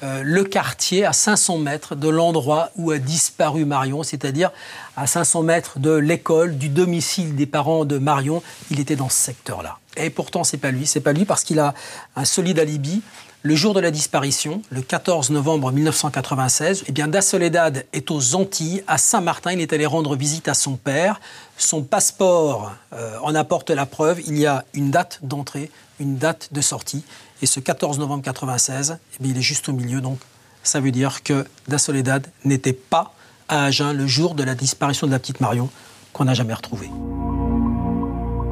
euh, 0.05 0.23
le 0.23 0.45
quartier 0.45 1.07
à 1.07 1.15
500 1.15 1.59
mètres 1.59 1.95
de 1.95 2.09
l'endroit 2.09 2.71
où 2.77 2.91
a 2.91 2.99
disparu 2.99 3.65
Marion, 3.65 4.03
c'est-à-dire 4.03 4.53
à 4.97 5.07
500 5.07 5.43
mètres 5.43 5.79
de 5.79 5.93
l'école, 5.93 6.59
du 6.59 6.69
domicile 6.69 7.35
des 7.35 7.47
parents 7.47 7.87
de 7.87 7.97
Marion. 7.97 8.43
Il 8.71 8.81
était 8.81 8.97
dans 8.97 9.09
ce 9.09 9.17
secteur-là. 9.17 9.79
Et 9.97 10.11
pourtant, 10.11 10.45
c'est 10.45 10.59
pas 10.59 10.71
lui. 10.71 10.87
C'est 10.87 11.01
pas 11.01 11.15
lui 11.15 11.25
parce 11.25 11.43
qu'il 11.43 11.59
a 11.59 11.73
un 12.17 12.27
solide 12.27 12.59
alibi. 12.59 13.01
Le 13.43 13.55
jour 13.55 13.73
de 13.75 13.81
la 13.81 13.91
disparition, 13.91 14.63
le 14.71 14.83
14 14.83 15.31
novembre 15.31 15.71
1996, 15.71 16.85
eh 16.87 16.93
bien, 16.93 17.09
Da 17.09 17.21
Soledad 17.21 17.85
est 17.93 18.11
aux 18.11 18.35
Antilles, 18.35 18.83
à 18.87 18.99
Saint-Martin. 18.99 19.53
Il 19.53 19.61
est 19.61 19.73
allé 19.73 19.87
rendre 19.87 20.17
visite 20.17 20.49
à 20.49 20.55
son 20.55 20.77
père. 20.77 21.21
Son 21.57 21.83
passeport 21.83 22.73
euh, 22.93 23.17
en 23.23 23.35
apporte 23.35 23.71
la 23.71 23.87
preuve. 23.87 24.21
Il 24.27 24.39
y 24.39 24.47
a 24.47 24.65
une 24.75 24.91
date 24.91 25.21
d'entrée, 25.23 25.71
une 26.01 26.17
date 26.17 26.49
de 26.53 26.61
sortie. 26.61 27.05
Et 27.43 27.47
ce 27.47 27.61
14 27.61 27.99
novembre 27.99 28.23
1996, 28.23 28.99
eh 28.99 29.27
il 29.27 29.37
est 29.37 29.43
juste 29.43 29.69
au 29.69 29.73
milieu. 29.73 30.01
Donc, 30.01 30.19
ça 30.63 30.81
veut 30.81 30.93
dire 30.93 31.23
que 31.23 31.45
Da 31.69 31.79
Soledad 31.79 32.27
n'était 32.45 32.73
pas 32.73 33.15
à 33.49 33.65
Agen 33.65 33.93
le 33.93 34.07
jour 34.07 34.35
de 34.35 34.43
la 34.43 34.55
disparition 34.55 35.07
de 35.07 35.13
la 35.13 35.19
petite 35.19 35.41
Marion, 35.41 35.69
qu'on 36.13 36.25
n'a 36.25 36.35
jamais 36.35 36.55
retrouvée. 36.55 36.91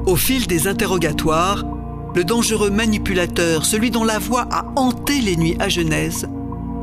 Au 0.06 0.16
fil 0.16 0.46
des 0.46 0.68
interrogatoires, 0.68 1.64
le 2.14 2.24
dangereux 2.24 2.70
manipulateur, 2.70 3.64
celui 3.64 3.90
dont 3.90 4.04
la 4.04 4.18
voix 4.18 4.46
a 4.50 4.66
hanté 4.76 5.20
les 5.20 5.36
nuits 5.36 5.56
à 5.60 5.68
Genèse, 5.68 6.28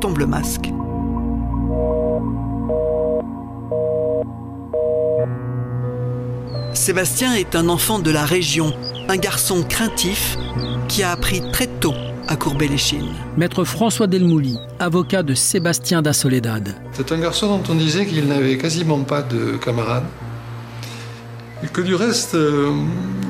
tombe 0.01 0.18
le 0.18 0.25
masque. 0.25 0.70
Sébastien 6.74 7.34
est 7.34 7.56
un 7.56 7.68
enfant 7.68 8.00
de 8.00 8.10
la 8.10 8.25
région, 8.25 8.74
un 9.10 9.18
garçon 9.18 9.63
craintif 9.63 10.38
qui 10.89 11.03
a 11.03 11.12
appris 11.12 11.41
très 11.51 11.67
tôt 11.67 11.93
à 12.27 12.36
courber 12.36 12.67
les 12.67 12.77
chines. 12.77 13.13
Maître 13.38 13.63
François 13.63 14.08
Delmouli, 14.08 14.58
avocat 14.79 15.24
de 15.24 15.36
Sébastien 15.36 16.01
da 16.01 16.13
Soledad. 16.13 16.75
C'est 16.91 17.12
un 17.12 17.19
garçon 17.19 17.48
dont 17.48 17.72
on 17.72 17.75
disait 17.75 18.05
qu'il 18.05 18.27
n'avait 18.27 18.58
quasiment 18.58 19.00
pas 19.03 19.22
de 19.22 19.55
camarades. 19.58 20.05
Et 21.63 21.67
que 21.67 21.81
du 21.81 21.96
reste, 21.96 22.36
euh, 22.36 22.72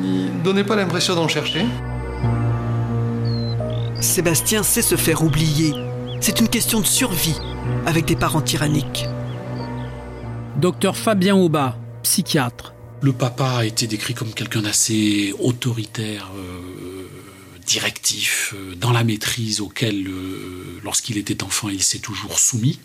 il 0.03 0.37
ne 0.37 0.43
donnait 0.43 0.63
pas 0.63 0.75
l'impression 0.75 1.15
d'en 1.15 1.27
chercher. 1.27 1.65
Sébastien 3.99 4.63
sait 4.63 4.81
se 4.81 4.95
faire 4.95 5.23
oublier. 5.23 5.73
C'est 6.21 6.39
une 6.39 6.47
question 6.47 6.79
de 6.79 6.85
survie 6.85 7.37
avec 7.85 8.05
des 8.05 8.15
parents 8.15 8.41
tyranniques. 8.41 9.05
Docteur 10.57 10.95
Fabien 10.95 11.35
Aubat, 11.35 11.77
psychiatre. 12.03 12.73
Le 13.01 13.13
papa 13.13 13.59
a 13.59 13.65
été 13.65 13.87
décrit 13.87 14.13
comme 14.13 14.33
quelqu'un 14.33 14.61
d'assez 14.61 15.33
autoritaire, 15.39 16.29
euh, 16.35 16.98
directif, 17.69 18.55
euh, 18.55 18.73
dans 18.73 18.91
la 18.91 19.03
maîtrise 19.03 19.61
auquel, 19.61 20.07
euh, 20.07 20.79
lorsqu'il 20.83 21.17
était 21.17 21.43
enfant, 21.43 21.69
il 21.69 21.83
s'est 21.83 21.99
toujours 21.99 22.39
soumis. 22.39 22.79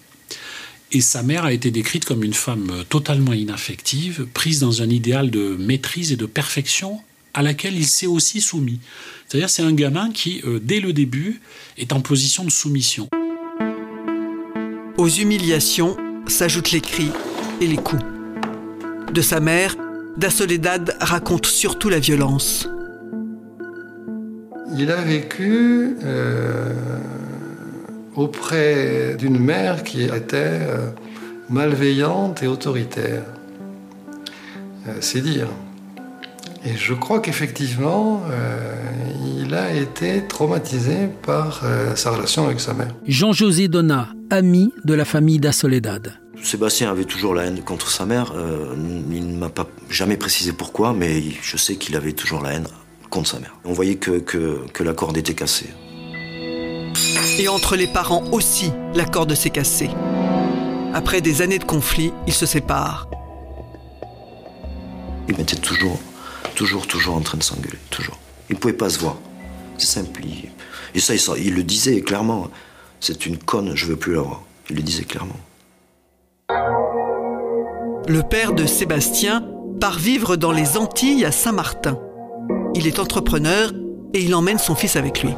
Et 0.93 1.01
sa 1.01 1.23
mère 1.23 1.47
a 1.47 1.55
été 1.55 1.71
décrite 1.71 2.05
comme 2.05 2.23
une 2.23 2.35
femme 2.35 2.85
totalement 2.91 3.33
inaffective, 3.33 4.27
prise 4.35 4.61
dans 4.61 4.83
un 4.83 4.91
idéal 4.91 5.31
de 5.31 5.57
maîtrise 5.59 6.13
et 6.13 6.17
de 6.17 6.27
perfection 6.27 7.01
à 7.33 7.43
laquelle 7.43 7.75
il 7.75 7.87
s'est 7.87 8.07
aussi 8.07 8.43
soumis. 8.43 8.79
C'est-à-dire 9.27 9.49
c'est 9.49 9.63
un 9.63 9.73
gamin 9.73 10.13
qui, 10.13 10.41
dès 10.63 10.79
le 10.79 10.93
début, 10.93 11.41
est 11.79 11.93
en 11.93 12.01
position 12.01 12.45
de 12.45 12.51
soumission. 12.51 13.09
Aux 14.99 15.09
humiliations 15.09 15.97
s'ajoutent 16.29 16.71
les 16.71 16.81
cris 16.81 17.11
et 17.61 17.67
les 17.67 17.77
coups. 17.77 18.05
De 19.13 19.21
sa 19.21 19.41
mère, 19.41 19.75
Da 20.17 20.31
Soledad 20.31 20.97
raconte 21.01 21.47
surtout 21.47 21.89
la 21.89 21.99
violence. 21.99 22.69
Il 24.77 24.91
a 24.91 24.97
vécu 24.97 25.97
euh, 26.05 26.73
auprès 28.17 29.15
d'une 29.19 29.39
mère 29.39 29.85
qui 29.85 30.03
était 30.03 30.37
euh, 30.37 30.91
malveillante 31.49 32.43
et 32.43 32.47
autoritaire. 32.47 33.23
Euh, 34.89 34.93
c'est 35.01 35.21
dire. 35.21 35.49
Et 36.67 36.77
je 36.77 36.95
crois 36.95 37.21
qu'effectivement, 37.21 38.23
il 39.37 39.55
a 39.55 39.71
été 39.75 40.27
traumatisé 40.27 41.11
par 41.21 41.63
sa 41.95 42.11
relation 42.13 42.47
avec 42.47 42.59
sa 42.59 42.73
mère. 42.73 42.89
Jean-José 43.07 43.69
Donat, 43.69 44.09
ami 44.31 44.73
de 44.87 44.95
la 44.95 45.05
famille 45.05 45.39
Da 45.39 45.53
Soledad. 45.53 46.15
Sébastien 46.45 46.91
avait 46.91 47.05
toujours 47.05 47.35
la 47.35 47.45
haine 47.45 47.63
contre 47.63 47.91
sa 47.91 48.05
mère. 48.05 48.33
Euh, 48.37 48.75
il 49.11 49.27
ne 49.27 49.39
m'a 49.39 49.49
pas 49.49 49.67
jamais 49.89 50.17
précisé 50.17 50.53
pourquoi, 50.53 50.93
mais 50.93 51.23
je 51.43 51.57
sais 51.57 51.77
qu'il 51.77 51.97
avait 51.97 52.13
toujours 52.13 52.43
la 52.43 52.53
haine 52.53 52.67
contre 53.15 53.31
sa 53.31 53.39
mère. 53.39 53.55
On 53.65 53.73
voyait 53.73 53.95
que, 53.95 54.19
que, 54.19 54.67
que 54.73 54.83
la 54.83 54.93
corde 54.93 55.17
était 55.17 55.35
cassée. 55.35 55.71
Et 57.39 57.47
entre 57.49 57.77
les 57.77 57.87
parents 57.87 58.25
aussi, 58.33 58.73
la 58.95 59.05
corde 59.05 59.35
s'est 59.35 59.51
cassée. 59.51 59.91
Après 60.93 61.21
des 61.21 61.41
années 61.41 61.61
de 61.61 61.65
conflit, 61.65 62.13
ils 62.27 62.33
se 62.33 62.45
séparent. 62.45 63.09
Il 65.29 65.41
était 65.41 65.57
toujours, 65.57 66.01
toujours, 66.57 66.87
toujours 66.89 67.15
en 67.15 67.21
train 67.21 67.39
de 67.39 67.43
s'engueuler, 67.45 67.79
toujours. 67.89 68.19
Il 68.51 68.57
ne 68.57 68.61
pouvait 68.61 68.75
pas 68.75 68.91
se 68.91 68.99
voir. 68.99 69.17
C'est 69.79 69.87
simple. 69.87 70.21
Et 70.95 71.01
ça, 71.01 71.15
il, 71.15 71.47
il 71.47 71.55
le 71.55 71.63
disait 71.63 72.01
clairement. 72.01 72.49
C'est 72.99 73.27
une 73.27 73.39
conne, 73.39 73.77
je 73.77 73.87
veux 73.87 73.97
plus 73.97 74.15
la 74.15 74.23
voir. 74.23 74.43
Il 74.71 74.77
le 74.77 74.83
disait 74.83 75.05
clairement. 75.05 75.37
Le 78.09 78.23
père 78.29 78.53
de 78.53 78.67
Sébastien 78.67 79.49
part 79.81 79.99
vivre 79.99 80.37
dans 80.37 80.53
les 80.53 80.77
Antilles 80.77 81.25
à 81.25 81.33
Saint-Martin. 81.33 81.99
Il 82.75 82.87
est 82.87 82.99
entrepreneur 82.99 83.73
et 84.13 84.21
il 84.21 84.35
emmène 84.35 84.59
son 84.59 84.75
fils 84.75 84.97
avec 84.97 85.23
lui. 85.23 85.35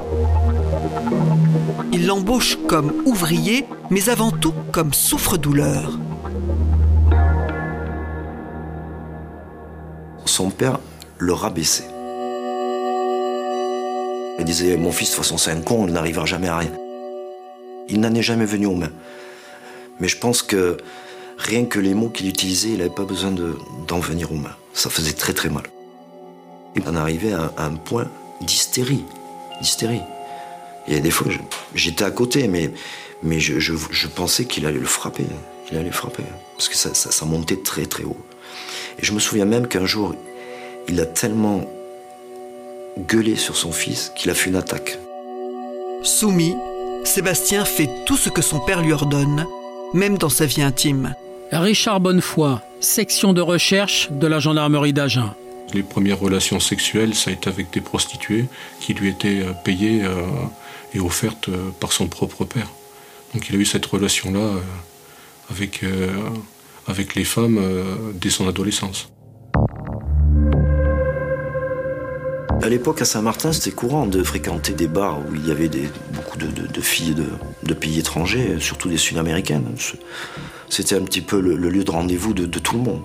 Il 1.92 2.06
l'embauche 2.06 2.58
comme 2.66 3.02
ouvrier, 3.04 3.64
mais 3.90 4.08
avant 4.08 4.30
tout 4.30 4.54
comme 4.72 4.92
souffre-douleur. 4.92 5.98
Son 10.24 10.50
père 10.50 10.78
le 11.18 11.32
rabaissait. 11.32 11.88
Il 14.38 14.44
disait 14.44 14.76
Mon 14.76 14.90
fils, 14.90 15.10
de 15.10 15.14
toute 15.14 15.24
façon, 15.24 15.38
c'est 15.38 15.50
un 15.50 15.60
con, 15.60 15.86
il 15.86 15.92
n'arrivera 15.92 16.26
jamais 16.26 16.48
à 16.48 16.58
rien. 16.58 16.72
Il 17.88 18.00
n'en 18.00 18.14
est 18.14 18.22
jamais 18.22 18.44
venu 18.44 18.66
aux 18.66 18.74
mains. 18.74 18.92
Mais 20.00 20.08
je 20.08 20.18
pense 20.18 20.42
que 20.42 20.76
rien 21.38 21.64
que 21.64 21.78
les 21.78 21.94
mots 21.94 22.08
qu'il 22.08 22.28
utilisait, 22.28 22.70
il 22.70 22.78
n'avait 22.78 22.90
pas 22.90 23.04
besoin 23.04 23.30
d'en 23.86 23.98
venir 23.98 24.32
aux 24.32 24.36
mains. 24.36 24.56
Ça 24.74 24.90
faisait 24.90 25.12
très 25.12 25.32
très 25.32 25.48
mal. 25.48 25.64
Il 26.76 26.86
en 26.88 26.94
arrivait 26.94 27.32
à, 27.32 27.52
un 27.56 27.74
point 27.74 28.06
d'hystérie. 28.40 29.04
D'hystérie. 29.60 30.02
Il 30.86 30.94
y 30.94 30.96
a 30.96 31.00
des 31.00 31.10
fois, 31.10 31.26
j'étais 31.74 32.04
à 32.04 32.10
côté, 32.10 32.46
mais, 32.46 32.70
mais 33.22 33.40
je, 33.40 33.58
je, 33.58 34.06
pensais 34.06 34.44
qu'il 34.44 34.66
allait 34.66 34.78
le 34.78 34.86
frapper. 34.86 35.24
Il 35.70 35.76
allait 35.76 35.86
le 35.86 35.92
frapper. 35.92 36.22
Parce 36.54 36.68
que 36.68 36.76
ça, 36.76 36.94
ça, 36.94 37.10
ça 37.10 37.24
montait 37.24 37.56
très 37.56 37.86
très 37.86 38.04
haut. 38.04 38.18
Et 38.98 39.04
je 39.04 39.12
me 39.12 39.18
souviens 39.18 39.46
même 39.46 39.66
qu'un 39.66 39.86
jour, 39.86 40.14
il 40.88 41.00
a 41.00 41.06
tellement 41.06 41.64
gueulé 42.98 43.36
sur 43.36 43.56
son 43.56 43.72
fils 43.72 44.12
qu'il 44.14 44.30
a 44.30 44.34
fait 44.34 44.50
une 44.50 44.56
attaque. 44.56 44.98
Soumis, 46.02 46.54
Sébastien 47.04 47.64
fait 47.64 47.88
tout 48.04 48.16
ce 48.16 48.28
que 48.28 48.42
son 48.42 48.60
père 48.60 48.82
lui 48.82 48.92
ordonne, 48.92 49.46
même 49.92 50.18
dans 50.18 50.28
sa 50.28 50.46
vie 50.46 50.62
intime. 50.62 51.14
Richard 51.52 52.00
Bonnefoy, 52.00 52.58
section 52.80 53.32
de 53.32 53.40
recherche 53.40 54.08
de 54.10 54.26
la 54.26 54.40
gendarmerie 54.40 54.92
d'Agen. 54.92 55.34
Les 55.74 55.82
premières 55.82 56.18
relations 56.18 56.60
sexuelles, 56.60 57.14
ça 57.14 57.30
a 57.30 57.32
été 57.32 57.48
avec 57.48 57.72
des 57.72 57.80
prostituées 57.80 58.44
qui 58.80 58.94
lui 58.94 59.08
étaient 59.08 59.40
euh, 59.40 59.52
payées 59.52 60.04
euh, 60.04 60.22
et 60.94 61.00
offertes 61.00 61.48
euh, 61.48 61.70
par 61.80 61.92
son 61.92 62.06
propre 62.08 62.44
père. 62.44 62.68
Donc 63.34 63.48
il 63.48 63.56
a 63.56 63.58
eu 63.58 63.64
cette 63.64 63.84
relation-là 63.84 64.52
avec, 65.50 65.84
avec 66.86 67.14
les 67.16 67.24
femmes 67.24 67.60
dès 68.14 68.30
son 68.30 68.48
adolescence. 68.48 69.08
À 72.62 72.68
l'époque, 72.68 73.02
à 73.02 73.04
Saint-Martin, 73.04 73.52
c'était 73.52 73.72
courant 73.72 74.06
de 74.06 74.22
fréquenter 74.22 74.72
des 74.72 74.88
bars 74.88 75.18
où 75.18 75.34
il 75.34 75.46
y 75.46 75.50
avait 75.50 75.68
beaucoup 76.14 76.38
de, 76.38 76.80
filles 76.80 77.14
de, 77.62 77.74
pays 77.74 77.98
étrangers, 77.98 78.56
surtout 78.58 78.88
des 78.88 78.96
Sud-Américaines. 78.96 79.66
C'était 80.68 80.96
un 80.96 81.02
petit 81.02 81.20
peu 81.20 81.40
le, 81.40 81.54
lieu 81.56 81.84
de 81.84 81.90
rendez-vous 81.90 82.32
de, 82.32 82.46
tout 82.58 82.76
le 82.76 82.82
monde. 82.82 83.02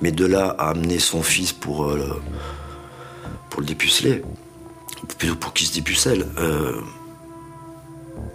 Mais 0.00 0.12
de 0.12 0.26
là 0.26 0.54
à 0.58 0.70
amener 0.70 0.98
son 0.98 1.22
fils 1.22 1.52
pour, 1.52 1.84
euh, 1.84 2.22
pour 3.50 3.60
le 3.60 3.66
dépuceler, 3.66 4.22
plutôt 5.18 5.36
pour 5.36 5.52
qu'il 5.52 5.66
se 5.66 5.74
dépucelle, 5.74 6.26
euh, 6.38 6.80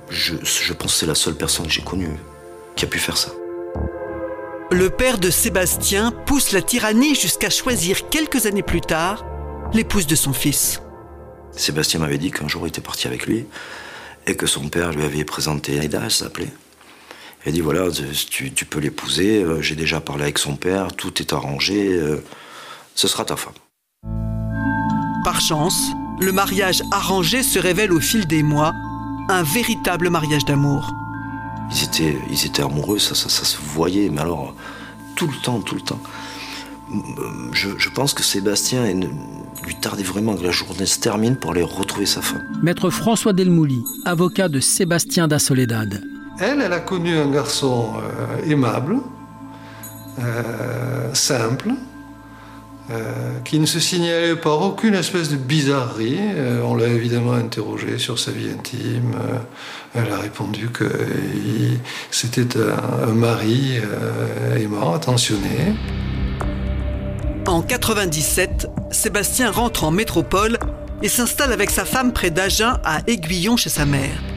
je, 0.10 0.36
je 0.44 0.74
pense 0.74 0.94
que 0.94 1.00
c'est 1.00 1.06
la 1.06 1.16
seule 1.16 1.36
personne 1.36 1.68
que 1.68 1.72
j'ai 1.72 1.84
connue 1.84 2.16
qui 2.76 2.86
a 2.86 2.88
pu 2.88 3.00
faire 3.00 3.18
ça. 3.18 3.32
Le 4.72 4.90
père 4.90 5.18
de 5.18 5.30
Sébastien 5.30 6.12
pousse 6.12 6.54
la 6.54 6.62
tyrannie 6.62 7.14
jusqu'à 7.14 7.50
choisir 7.50 8.10
quelques 8.10 8.46
années 8.46 8.64
plus 8.64 8.82
tard 8.82 9.26
l'épouse 9.74 10.08
de 10.08 10.16
son 10.16 10.34
fils. 10.34 10.82
Sébastien 11.52 12.00
m'avait 12.00 12.18
dit 12.18 12.32
qu'un 12.32 12.48
jour 12.48 12.66
il 12.66 12.70
était 12.70 12.82
parti 12.82 13.08
avec 13.08 13.26
lui 13.26 13.46
et 14.28 14.36
que 14.36 14.46
son 14.48 14.70
père 14.70 14.92
lui 14.92 15.04
avait 15.04 15.26
présenté 15.26 15.80
Aïda, 15.80 16.02
elle 16.04 16.12
s'appelait. 16.12 16.54
Elle 17.46 17.54
dit 17.54 17.62
voilà, 17.62 17.88
tu, 18.30 18.52
tu 18.52 18.66
peux 18.66 18.80
l'épouser, 18.80 19.44
euh, 19.44 19.62
j'ai 19.62 19.76
déjà 19.76 20.00
parlé 20.00 20.24
avec 20.24 20.38
son 20.38 20.56
père, 20.56 20.94
tout 20.96 21.20
est 21.22 21.34
arrangé, 21.34 21.88
euh, 21.94 22.18
ce 22.94 23.08
sera 23.08 23.26
ta 23.26 23.36
femme. 23.36 23.54
Par 25.24 25.42
chance, 25.42 25.90
le 26.20 26.32
mariage 26.32 26.84
arrangé 26.92 27.42
se 27.42 27.58
révèle 27.58 27.92
au 27.94 28.00
fil 28.00 28.28
des 28.28 28.44
mois 28.44 28.74
un 29.30 29.44
véritable 29.44 30.10
mariage 30.10 30.46
d'amour. 30.46 30.92
Ils 31.72 31.84
étaient, 31.86 32.18
ils 32.30 32.46
étaient 32.46 32.62
amoureux, 32.64 33.00
ça, 33.00 33.16
ça, 33.16 33.30
ça 33.30 33.44
se 33.46 33.58
voyait, 33.58 34.10
mais 34.10 34.22
alors 34.22 34.54
tout 35.16 35.28
le 35.28 35.38
temps, 35.42 35.62
tout 35.62 35.76
le 35.76 35.82
temps. 35.82 36.02
Je, 37.54 37.70
je 37.78 37.90
pense 37.90 38.14
que 38.14 38.22
Sébastien 38.24 38.86
il 38.88 39.00
ne- 39.00 39.08
lui 39.66 39.76
tardait 39.80 40.04
vraiment 40.04 40.36
que 40.36 40.44
la 40.44 40.52
journée 40.52 40.86
se 40.86 41.00
termine 41.00 41.38
pour 41.38 41.52
aller 41.52 41.62
retrouver 41.64 42.06
sa 42.06 42.22
femme. 42.22 42.44
Maître 42.62 42.90
François 42.90 43.32
Delmouli, 43.34 43.82
avocat 44.06 44.50
de 44.50 44.60
Sébastien 44.60 45.28
da 45.28 45.40
Soledad. 45.40 46.04
Elle, 46.40 46.62
elle 46.62 46.74
a 46.74 46.80
connu 46.80 47.18
un 47.18 47.30
garçon 47.30 47.94
euh, 47.96 48.52
aimable, 48.52 48.98
euh, 50.20 51.14
simple, 51.14 51.70
euh, 52.90 53.40
qui 53.46 53.60
ne 53.60 53.66
se 53.66 53.80
signalait 53.80 54.36
par 54.36 54.62
aucune 54.62 54.96
espèce 54.96 55.30
de 55.30 55.36
bizarrerie. 55.36 56.20
On 56.64 56.76
l'a 56.76 56.88
évidemment 56.88 57.34
interrogé 57.34 57.98
sur 57.98 58.18
sa 58.18 58.32
vie 58.32 58.50
intime. 58.50 59.14
Elle 59.94 60.12
a 60.12 60.18
répondu 60.18 60.70
que 60.70 60.90
c'était 62.10 62.48
un, 62.58 63.14
mari 63.14 63.80
aimant, 64.58 64.94
attentionné. 64.94 65.76
En 67.48 67.62
97, 67.62 68.68
Sébastien 68.92 69.52
rentre 69.52 69.84
en 69.84 69.92
métropole 69.92 70.58
et 71.02 71.10
s'installe 71.10 71.52
avec 71.52 71.70
sa 71.70 71.86
femme 71.86 72.14
près 72.14 72.30
d'Agen 72.30 72.80
à 72.84 73.00
Aiguillon 73.08 73.58
chez 73.58 73.70
sa 73.70 73.86
mère. 73.86 74.31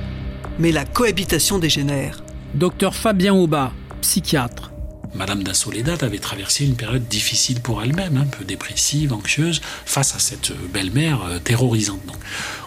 Mais 0.59 0.73
la 0.73 0.85
cohabitation 0.85 1.59
dégénère. 1.59 2.23
Docteur 2.55 2.95
Fabien 2.95 3.35
Aubat, 3.35 3.73
psychiatre. 4.01 4.71
Madame 5.15 5.45
da 5.45 5.55
Soledad 5.55 6.03
avait 6.03 6.19
traversé 6.19 6.65
une 6.65 6.75
période 6.75 7.07
difficile 7.07 7.61
pour 7.61 7.83
elle-même, 7.83 8.17
un 8.17 8.27
peu 8.27 8.45
dépressive, 8.45 9.13
anxieuse, 9.13 9.61
face 9.87 10.15
à 10.17 10.19
cette 10.19 10.53
belle-mère 10.73 11.21
euh, 11.25 11.39
terrorisante. 11.39 12.01
Donc, 12.07 12.17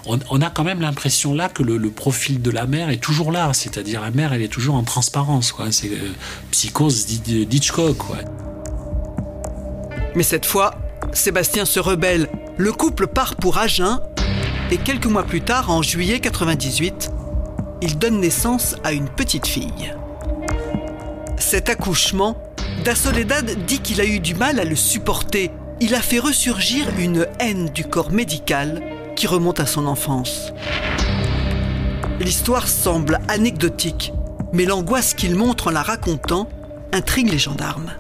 on, 0.06 0.18
on 0.30 0.42
a 0.42 0.50
quand 0.50 0.64
même 0.64 0.80
l'impression 0.80 1.34
là 1.34 1.50
que 1.50 1.62
le, 1.62 1.76
le 1.78 1.90
profil 1.90 2.42
de 2.42 2.50
la 2.50 2.66
mère 2.66 2.90
est 2.90 3.02
toujours 3.04 3.34
là, 3.34 3.52
c'est-à-dire 3.54 4.00
la 4.02 4.12
mère, 4.12 4.32
elle 4.32 4.42
est 4.42 4.48
toujours 4.48 4.76
en 4.76 4.84
transparence. 4.84 5.52
quoi. 5.52 5.72
C'est 5.74 5.90
euh, 5.92 6.14
psychose 6.52 7.06
d'Hi- 7.06 7.46
d'Hitchcock. 7.46 7.98
quoi. 7.98 8.18
Mais 10.16 10.24
cette 10.24 10.46
fois, 10.46 10.76
Sébastien 11.14 11.66
se 11.66 11.80
rebelle. 11.82 12.30
Le 12.58 12.72
couple 12.72 13.08
part 13.08 13.36
pour 13.36 13.58
Agen 13.58 14.00
et 14.72 14.78
quelques 14.78 15.06
mois 15.06 15.24
plus 15.24 15.42
tard, 15.42 15.70
en 15.70 15.82
juillet 15.82 16.22
98, 16.22 17.12
il 17.82 17.98
donne 17.98 18.20
naissance 18.20 18.76
à 18.84 18.94
une 18.94 19.10
petite 19.10 19.48
fille. 19.48 19.94
Cet 21.38 21.70
accouchement, 21.70 22.38
Da 22.84 22.96
Soledad 22.96 23.66
dit 23.66 23.80
qu'il 23.80 24.02
a 24.02 24.06
eu 24.06 24.20
du 24.20 24.34
mal 24.34 24.60
à 24.60 24.66
le 24.66 24.76
supporter. 24.76 25.52
Il 25.80 25.94
a 25.96 26.02
fait 26.02 26.20
ressurgir 26.20 26.88
une 26.98 27.28
haine 27.40 27.70
du 27.70 27.86
corps 27.86 28.12
médical 28.12 28.82
qui 29.16 29.28
remonte 29.28 29.60
à 29.60 29.66
son 29.66 29.86
enfance. 29.86 30.54
L'histoire 32.20 32.68
semble 32.68 33.20
anecdotique, 33.28 34.12
mais 34.54 34.66
l'angoisse 34.66 35.14
qu'il 35.14 35.36
montre 35.36 35.68
en 35.68 35.72
la 35.72 35.84
racontant 35.84 36.50
intrigue 36.92 37.32
les 37.32 37.38
gendarmes. 37.38 37.94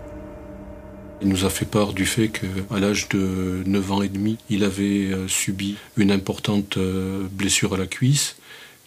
Il 1.21 1.29
nous 1.29 1.45
a 1.45 1.49
fait 1.49 1.65
part 1.65 1.93
du 1.93 2.05
fait 2.05 2.29
qu'à 2.29 2.79
l'âge 2.79 3.09
de 3.09 3.63
9 3.65 3.91
ans 3.91 4.01
et 4.01 4.09
demi, 4.09 4.37
il 4.49 4.63
avait 4.63 5.11
euh, 5.11 5.27
subi 5.27 5.75
une 5.97 6.11
importante 6.11 6.77
euh, 6.77 7.27
blessure 7.31 7.73
à 7.73 7.77
la 7.77 7.87
cuisse 7.87 8.35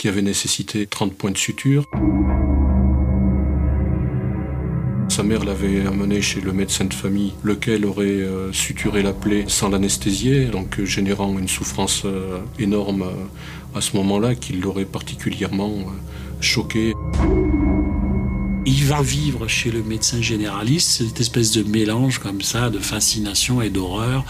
qui 0.00 0.08
avait 0.08 0.22
nécessité 0.22 0.86
30 0.86 1.12
points 1.12 1.30
de 1.30 1.36
suture. 1.36 1.84
Sa 5.10 5.22
mère 5.22 5.44
l'avait 5.44 5.86
amené 5.86 6.22
chez 6.22 6.40
le 6.40 6.54
médecin 6.54 6.86
de 6.86 6.94
famille, 6.94 7.34
lequel 7.42 7.84
aurait 7.84 8.06
euh, 8.06 8.50
suturé 8.50 9.02
la 9.02 9.12
plaie 9.12 9.44
sans 9.46 9.68
l'anesthésier, 9.68 10.46
donc 10.46 10.80
euh, 10.80 10.86
générant 10.86 11.38
une 11.38 11.48
souffrance 11.48 12.04
euh, 12.06 12.38
énorme 12.58 13.04
à 13.74 13.82
ce 13.82 13.94
moment-là 13.98 14.34
qui 14.34 14.54
l'aurait 14.54 14.86
particulièrement 14.86 15.74
choqué. 16.40 16.94
Il 18.64 18.84
va 18.84 19.02
vivre 19.02 19.48
chez 19.48 19.70
le 19.70 19.82
médecin 19.82 20.22
généraliste 20.22 21.02
cette 21.02 21.20
espèce 21.20 21.52
de 21.52 21.62
mélange 21.62 22.20
comme 22.20 22.40
ça 22.40 22.70
de 22.70 22.78
fascination 22.78 23.60
et 23.60 23.68
d'horreur 23.68 24.24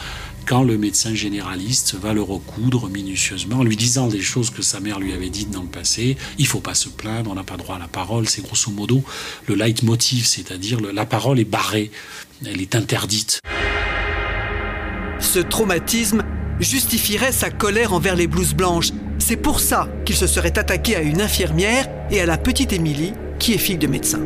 quand 0.50 0.64
le 0.64 0.76
médecin 0.76 1.14
généraliste 1.14 1.94
va 1.94 2.12
le 2.12 2.22
recoudre 2.22 2.88
minutieusement 2.88 3.58
en 3.58 3.62
lui 3.62 3.76
disant 3.76 4.08
des 4.08 4.20
choses 4.20 4.50
que 4.50 4.62
sa 4.62 4.80
mère 4.80 4.98
lui 4.98 5.12
avait 5.12 5.28
dites 5.28 5.52
dans 5.52 5.62
le 5.62 5.68
passé. 5.68 6.16
Il 6.38 6.46
faut 6.48 6.58
pas 6.58 6.74
se 6.74 6.88
plaindre, 6.88 7.30
on 7.30 7.36
n'a 7.36 7.44
pas 7.44 7.56
droit 7.56 7.76
à 7.76 7.78
la 7.78 7.86
parole. 7.86 8.28
C'est 8.28 8.42
grosso 8.42 8.72
modo 8.72 9.00
le 9.46 9.54
leitmotiv, 9.54 10.26
c'est-à-dire 10.26 10.80
la 10.80 11.06
parole 11.06 11.38
est 11.38 11.44
barrée, 11.44 11.92
elle 12.44 12.60
est 12.60 12.74
interdite. 12.74 13.38
Ce 15.20 15.38
traumatisme 15.38 16.24
justifierait 16.58 17.30
sa 17.30 17.50
colère 17.50 17.92
envers 17.92 18.16
les 18.16 18.26
blouses 18.26 18.54
blanches. 18.54 18.90
C'est 19.20 19.36
pour 19.36 19.60
ça 19.60 19.88
qu'il 20.04 20.16
se 20.16 20.26
serait 20.26 20.58
attaqué 20.58 20.96
à 20.96 21.02
une 21.02 21.20
infirmière 21.20 21.88
et 22.10 22.20
à 22.20 22.26
la 22.26 22.38
petite 22.38 22.72
Émilie, 22.72 23.12
qui 23.38 23.52
est 23.52 23.58
fille 23.58 23.78
de 23.78 23.86
médecin. 23.86 24.22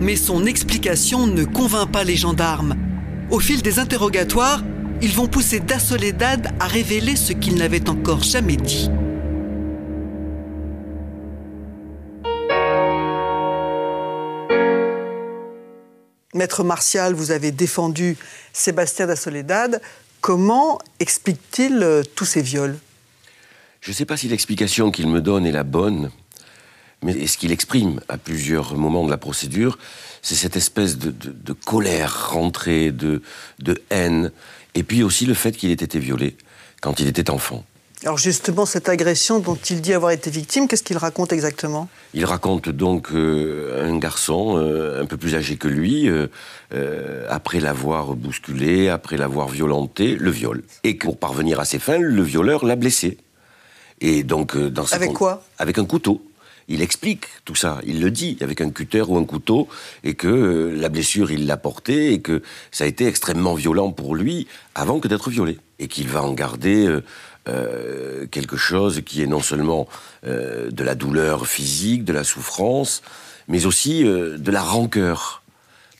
Mais 0.00 0.16
son 0.16 0.44
explication 0.44 1.28
ne 1.28 1.44
convainc 1.44 1.92
pas 1.92 2.02
les 2.02 2.16
gendarmes. 2.16 2.74
Au 3.30 3.40
fil 3.40 3.60
des 3.60 3.80
interrogatoires, 3.80 4.62
ils 5.02 5.12
vont 5.12 5.26
pousser 5.26 5.58
Da 5.58 5.80
Soledad 5.80 6.54
à 6.60 6.66
révéler 6.66 7.16
ce 7.16 7.32
qu'il 7.32 7.56
n'avait 7.56 7.88
encore 7.90 8.22
jamais 8.22 8.56
dit. 8.56 8.88
Maître 16.34 16.62
Martial, 16.62 17.14
vous 17.14 17.32
avez 17.32 17.50
défendu 17.50 18.16
Sébastien 18.52 19.06
da 19.06 19.16
Soledad. 19.16 19.80
Comment 20.20 20.78
explique-t-il 21.00 21.82
euh, 21.82 22.02
tous 22.14 22.26
ces 22.26 22.42
viols? 22.42 22.76
Je 23.80 23.90
ne 23.90 23.94
sais 23.94 24.04
pas 24.04 24.16
si 24.16 24.28
l'explication 24.28 24.90
qu'il 24.90 25.08
me 25.08 25.20
donne 25.20 25.46
est 25.46 25.52
la 25.52 25.64
bonne, 25.64 26.10
mais 27.02 27.26
ce 27.26 27.36
qu'il 27.38 27.52
exprime 27.52 28.00
à 28.08 28.16
plusieurs 28.18 28.76
moments 28.76 29.04
de 29.04 29.10
la 29.10 29.18
procédure, 29.18 29.78
c'est 30.22 30.34
cette 30.34 30.56
espèce 30.56 30.98
de, 30.98 31.10
de- 31.10 31.30
de 31.32 31.52
colère 31.52 32.30
rentrée, 32.32 32.90
de, 32.92 33.22
de 33.60 33.80
haine, 33.90 34.32
et 34.74 34.82
puis 34.82 35.02
aussi 35.02 35.26
le 35.26 35.34
fait 35.34 35.52
qu'il 35.52 35.70
ait 35.70 35.74
été 35.74 35.98
violé 35.98 36.36
quand 36.80 37.00
il 37.00 37.06
était 37.08 37.30
enfant. 37.30 37.64
Alors 38.04 38.18
justement, 38.18 38.66
cette 38.66 38.90
agression 38.90 39.40
dont 39.40 39.56
il 39.70 39.80
dit 39.80 39.94
avoir 39.94 40.10
été 40.12 40.30
victime, 40.30 40.68
qu'est-ce 40.68 40.82
qu'il 40.82 40.98
raconte 40.98 41.32
exactement? 41.32 41.88
Il 42.12 42.26
raconte 42.26 42.68
donc 42.68 43.10
euh, 43.12 43.88
un 43.90 43.96
garçon 43.98 44.58
euh, 44.58 45.02
un 45.02 45.06
peu 45.06 45.16
plus 45.16 45.34
âgé 45.34 45.56
que 45.56 45.66
lui, 45.66 46.06
euh, 46.08 46.26
après 47.30 47.58
l'avoir 47.58 48.14
bousculé, 48.14 48.90
après 48.90 49.16
l'avoir 49.16 49.48
violenté, 49.48 50.14
le 50.14 50.30
viol. 50.30 50.62
Et 50.84 50.98
que 50.98 51.06
pour 51.06 51.18
parvenir 51.18 51.58
à 51.58 51.64
ses 51.64 51.78
fins, 51.78 51.98
le 51.98 52.22
violeur 52.22 52.66
l'a 52.66 52.76
blessé. 52.76 53.16
Et 54.02 54.24
donc, 54.24 54.56
dans 54.58 54.84
Avec 54.92 55.14
quoi? 55.14 55.42
Avec 55.58 55.78
un 55.78 55.86
couteau. 55.86 56.22
Il 56.68 56.82
explique 56.82 57.26
tout 57.44 57.54
ça, 57.54 57.80
il 57.86 58.00
le 58.00 58.10
dit, 58.10 58.36
avec 58.40 58.60
un 58.60 58.70
cutter 58.70 59.02
ou 59.02 59.16
un 59.16 59.24
couteau, 59.24 59.68
et 60.02 60.14
que 60.14 60.26
euh, 60.26 60.74
la 60.74 60.88
blessure, 60.88 61.30
il 61.30 61.46
l'a 61.46 61.56
portée, 61.56 62.12
et 62.12 62.20
que 62.20 62.42
ça 62.72 62.84
a 62.84 62.86
été 62.88 63.06
extrêmement 63.06 63.54
violent 63.54 63.92
pour 63.92 64.16
lui 64.16 64.48
avant 64.74 64.98
que 64.98 65.06
d'être 65.06 65.30
violé. 65.30 65.58
Et 65.78 65.86
qu'il 65.86 66.08
va 66.08 66.24
en 66.24 66.32
garder 66.32 66.86
euh, 66.86 67.04
euh, 67.48 68.26
quelque 68.26 68.56
chose 68.56 69.02
qui 69.06 69.22
est 69.22 69.26
non 69.26 69.40
seulement 69.40 69.86
de 70.24 70.82
la 70.82 70.96
douleur 70.96 71.46
physique, 71.46 72.02
de 72.02 72.12
la 72.12 72.24
souffrance, 72.24 73.02
mais 73.46 73.64
aussi 73.64 74.02
de 74.02 74.50
la 74.50 74.60
rancœur. 74.60 75.44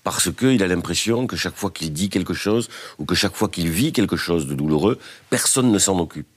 Parce 0.03 0.33
qu'il 0.33 0.61
a 0.65 0.67
l'impression 0.67 1.29
que 1.29 1.37
chaque 1.37 1.55
fois 1.55 1.71
qu'il 1.71 1.93
dit 1.93 2.09
quelque 2.09 2.35
chose, 2.35 2.69
ou 2.99 3.05
que 3.05 3.15
chaque 3.15 3.37
fois 3.37 3.49
qu'il 3.49 3.69
vit 3.69 3.93
quelque 3.93 4.17
chose 4.17 4.49
de 4.49 4.55
douloureux, 4.55 4.99
personne 5.31 5.71
ne 5.71 5.79
s'en 5.79 5.97
occupe. 6.01 6.36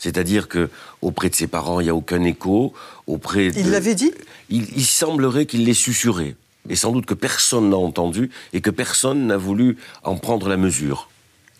C'est-à-dire 0.00 0.48
que 0.48 0.68
auprès 1.00 1.28
de 1.28 1.36
ses 1.36 1.46
parents, 1.46 1.78
il 1.78 1.84
n'y 1.84 1.90
a 1.90 1.94
aucun 1.94 2.24
écho. 2.24 2.72
Auprès 3.06 3.52
Il 3.54 3.70
l'avait 3.70 3.94
dit? 3.94 4.12
Il, 4.48 4.66
il 4.74 4.84
semblerait 4.84 5.46
qu'il 5.46 5.64
l'ait 5.64 5.74
susurré. 5.74 6.34
Et 6.68 6.74
sans 6.74 6.90
doute 6.90 7.06
que 7.06 7.14
personne 7.14 7.70
n'a 7.70 7.76
entendu 7.76 8.30
et 8.52 8.60
que 8.60 8.70
personne 8.70 9.28
n'a 9.28 9.36
voulu 9.36 9.76
en 10.02 10.16
prendre 10.16 10.48
la 10.48 10.56
mesure. 10.56 11.08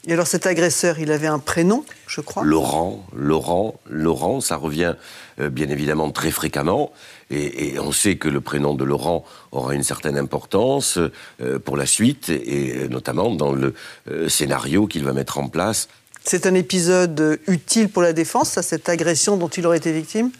Et 0.07 0.14
alors 0.14 0.26
cet 0.26 0.46
agresseur, 0.46 0.98
il 0.98 1.12
avait 1.12 1.26
un 1.26 1.38
prénom, 1.38 1.85
je 2.07 2.22
crois? 2.22 2.42
Laurent, 2.42 3.07
Laurent, 3.14 3.79
Laurent, 3.87 4.40
ça 4.40 4.57
revient 4.57 4.94
euh, 5.38 5.50
bien 5.50 5.68
évidemment 5.68 6.11
très 6.11 6.31
fréquemment. 6.31 6.90
Et, 7.31 7.74
et 7.74 7.79
on 7.79 7.92
sait 7.92 8.16
que 8.16 8.29
le 8.29 8.40
prénom 8.40 8.74
de 8.74 8.85
Laurent 8.85 9.24
aura 9.53 9.74
une 9.74 9.83
certaine 9.83 10.16
importance 10.16 10.98
euh, 11.42 11.59
pour 11.59 11.76
la 11.76 11.85
suite, 11.85 12.31
et 12.31 12.76
euh, 12.76 12.88
notamment 12.88 13.35
dans 13.35 13.53
le 13.53 13.74
euh, 14.09 14.31
scénario 14.31 14.87
qu'il 14.87 15.05
va 15.05 15.12
mettre 15.12 15.37
en 15.38 15.48
place. 15.48 15.88
C'est 16.33 16.47
un 16.47 16.55
épisode 16.55 17.40
utile 17.49 17.88
pour 17.88 18.03
la 18.03 18.12
défense, 18.12 18.51
ça, 18.51 18.62
cette 18.62 18.88
agression 18.88 19.37
dont 19.37 19.49
il 19.49 19.66
aurait 19.66 19.79
été 19.79 19.90
victime? 19.90 20.31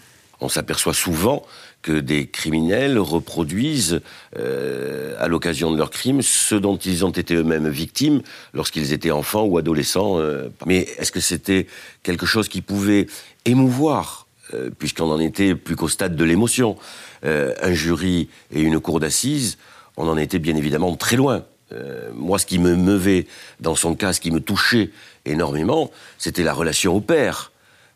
On 0.40 0.48
s'aperçoit 0.48 0.94
souvent 0.94 1.44
que 1.83 1.98
des 1.98 2.29
criminels 2.29 2.96
reproduisent 2.96 4.00
euh, 4.38 5.16
à 5.18 5.26
l'occasion 5.26 5.72
de 5.72 5.76
leurs 5.76 5.90
crimes 5.90 6.22
ce 6.22 6.55
dont 6.55 6.76
ils 6.76 7.05
ont 7.05 7.11
été 7.11 7.35
eux-mêmes 7.35 7.68
victimes 7.68 8.22
lorsqu'ils 8.55 8.92
étaient 8.92 9.11
enfants 9.11 9.42
ou 9.42 9.59
adolescents. 9.59 10.20
euh. 10.20 10.48
Mais 10.64 10.87
est-ce 10.98 11.11
que 11.11 11.18
c'était 11.18 11.66
quelque 12.05 12.24
chose 12.24 12.48
qui 12.48 12.61
pouvait 12.61 13.09
émouvoir 13.44 14.29
euh, 14.55 14.70
puisqu'on 14.70 15.11
en 15.11 15.18
était 15.18 15.57
plus 15.57 15.74
qu'au 15.74 15.88
stade 15.88 16.14
de 16.14 16.22
l'émotion? 16.22 16.76
Un 17.24 17.72
jury 17.72 18.29
et 18.53 18.61
une 18.61 18.79
cour 18.79 19.00
d'assises, 19.00 19.59
on 19.96 20.09
en 20.09 20.16
était 20.16 20.38
bien 20.38 20.55
évidemment 20.55 20.94
très 20.94 21.16
loin. 21.16 21.44
Euh, 21.72 22.11
moi, 22.14 22.38
ce 22.38 22.46
qui 22.46 22.59
me 22.59 22.76
meuvait 22.76 23.26
dans 23.61 23.74
son 23.74 23.94
cas, 23.94 24.12
ce 24.12 24.20
qui 24.20 24.30
me 24.30 24.40
touchait 24.40 24.90
énormément, 25.24 25.90
c'était 26.18 26.42
la 26.42 26.52
relation 26.52 26.94
au 26.94 27.00
père. 27.00 27.52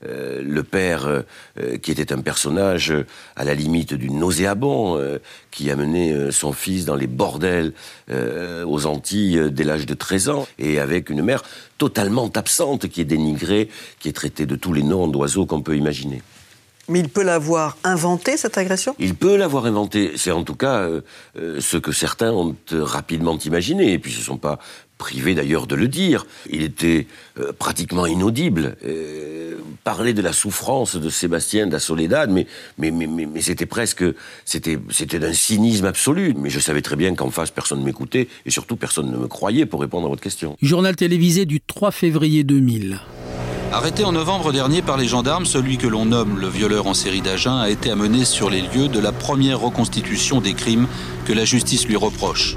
Euh, 0.06 0.42
le 0.44 0.62
père, 0.62 1.06
euh, 1.06 1.78
qui 1.78 1.90
était 1.90 2.12
un 2.12 2.20
personnage 2.20 2.92
à 3.36 3.44
la 3.44 3.54
limite 3.54 3.94
du 3.94 4.10
nauséabond, 4.10 5.00
qui 5.50 5.70
amenait 5.70 6.30
son 6.30 6.52
fils 6.52 6.84
dans 6.84 6.96
les 6.96 7.06
bordels 7.06 7.72
aux 8.10 8.86
Antilles 8.86 9.50
dès 9.50 9.64
l'âge 9.64 9.86
de 9.86 9.94
13 9.94 10.28
ans, 10.28 10.46
et 10.58 10.78
avec 10.78 11.10
une 11.10 11.22
mère 11.22 11.42
totalement 11.78 12.30
absente, 12.34 12.88
qui 12.88 13.00
est 13.00 13.06
dénigrée, 13.06 13.68
qui 13.98 14.08
est 14.08 14.12
traitée 14.12 14.46
de 14.46 14.56
tous 14.56 14.72
les 14.72 14.82
noms 14.82 15.08
d'oiseaux 15.08 15.46
qu'on 15.46 15.62
peut 15.62 15.76
imaginer. 15.76 16.22
Mais 16.88 17.00
il 17.00 17.08
peut 17.08 17.22
l'avoir 17.22 17.76
inventé, 17.84 18.36
cette 18.36 18.58
agression? 18.58 18.94
Il 18.98 19.14
peut 19.14 19.36
l'avoir 19.36 19.66
inventé. 19.66 20.12
C'est 20.16 20.30
en 20.30 20.44
tout 20.44 20.54
cas 20.54 20.80
euh, 20.80 21.00
euh, 21.38 21.60
ce 21.60 21.76
que 21.76 21.92
certains 21.92 22.32
ont 22.32 22.54
euh, 22.72 22.84
rapidement 22.84 23.38
imaginé, 23.38 23.92
et 23.92 23.98
puis 23.98 24.12
ils 24.12 24.16
ne 24.16 24.20
se 24.20 24.26
sont 24.26 24.36
pas 24.36 24.58
privés 24.98 25.34
d'ailleurs 25.34 25.66
de 25.66 25.74
le 25.74 25.88
dire. 25.88 26.26
Il 26.50 26.62
était 26.62 27.06
euh, 27.38 27.52
pratiquement 27.52 28.06
inaudible. 28.06 28.76
Euh, 28.84 29.56
parler 29.82 30.14
de 30.14 30.22
la 30.22 30.32
souffrance 30.32 30.96
de 30.96 31.08
Sébastien 31.10 31.66
da 31.66 31.78
Soledad, 31.78 32.30
mais, 32.30 32.46
mais, 32.78 32.90
mais, 32.90 33.06
mais, 33.06 33.26
mais 33.26 33.42
c'était 33.42 33.66
presque, 33.66 34.04
c'était, 34.44 34.78
c'était 34.90 35.18
d'un 35.18 35.32
cynisme 35.32 35.86
absolu. 35.86 36.34
Mais 36.38 36.50
je 36.50 36.60
savais 36.60 36.82
très 36.82 36.96
bien 36.96 37.14
qu'en 37.14 37.30
face, 37.30 37.50
personne 37.50 37.80
ne 37.80 37.84
m'écoutait, 37.84 38.28
et 38.46 38.50
surtout 38.50 38.76
personne 38.76 39.10
ne 39.10 39.16
me 39.16 39.28
croyait 39.28 39.66
pour 39.66 39.80
répondre 39.80 40.06
à 40.06 40.08
votre 40.08 40.22
question. 40.22 40.56
Journal 40.62 40.96
télévisé 40.96 41.44
du 41.44 41.60
3 41.60 41.90
février 41.90 42.44
2000. 42.44 43.00
Arrêté 43.74 44.04
en 44.04 44.12
novembre 44.12 44.52
dernier 44.52 44.82
par 44.82 44.96
les 44.96 45.08
gendarmes, 45.08 45.46
celui 45.46 45.78
que 45.78 45.88
l'on 45.88 46.04
nomme 46.04 46.38
le 46.38 46.46
violeur 46.46 46.86
en 46.86 46.94
série 46.94 47.22
d'Agen 47.22 47.58
a 47.58 47.70
été 47.70 47.90
amené 47.90 48.24
sur 48.24 48.48
les 48.48 48.60
lieux 48.60 48.86
de 48.86 49.00
la 49.00 49.10
première 49.10 49.58
reconstitution 49.58 50.40
des 50.40 50.54
crimes 50.54 50.86
que 51.24 51.32
la 51.32 51.44
justice 51.44 51.84
lui 51.84 51.96
reproche. 51.96 52.54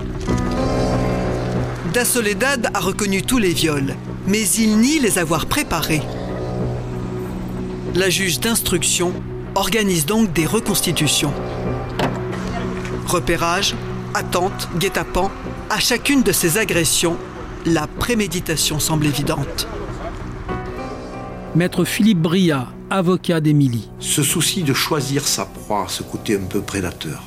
Da 1.91 2.06
Soledad 2.06 2.69
a 2.71 2.80
reconnu 2.80 3.23
tous 3.23 3.39
les 3.39 3.51
viols, 3.51 3.95
mais 4.27 4.47
il 4.47 4.77
nie 4.77 4.99
les 4.99 5.17
avoir 5.17 5.47
préparés. 5.47 6.03
La 7.95 8.12
juge 8.12 8.39
d'instruction 8.39 9.12
organise 9.56 10.06
donc 10.06 10.32
des 10.34 10.45
reconstitutions. 10.45 11.34
Repérage, 13.08 13.73
attente, 14.13 14.69
guet-apens, 14.77 15.32
à 15.71 15.80
chacune 15.80 16.21
de 16.21 16.32
ces 16.32 16.60
agressions, 16.60 17.17
la 17.65 17.88
préméditation 17.88 18.80
semble 18.80 19.08
évidente. 19.08 19.67
Maître 21.58 21.86
Philippe 21.86 22.20
Bria, 22.20 22.67
avocat 22.91 23.41
d'Émilie. 23.41 23.89
Ce 23.98 24.22
souci 24.22 24.62
de 24.62 24.76
choisir 24.76 25.28
sa 25.28 25.43
proie, 25.43 25.88
ce 25.89 26.04
côté 26.04 26.36
un 26.36 26.46
peu 26.46 26.62
prédateur, 26.62 27.24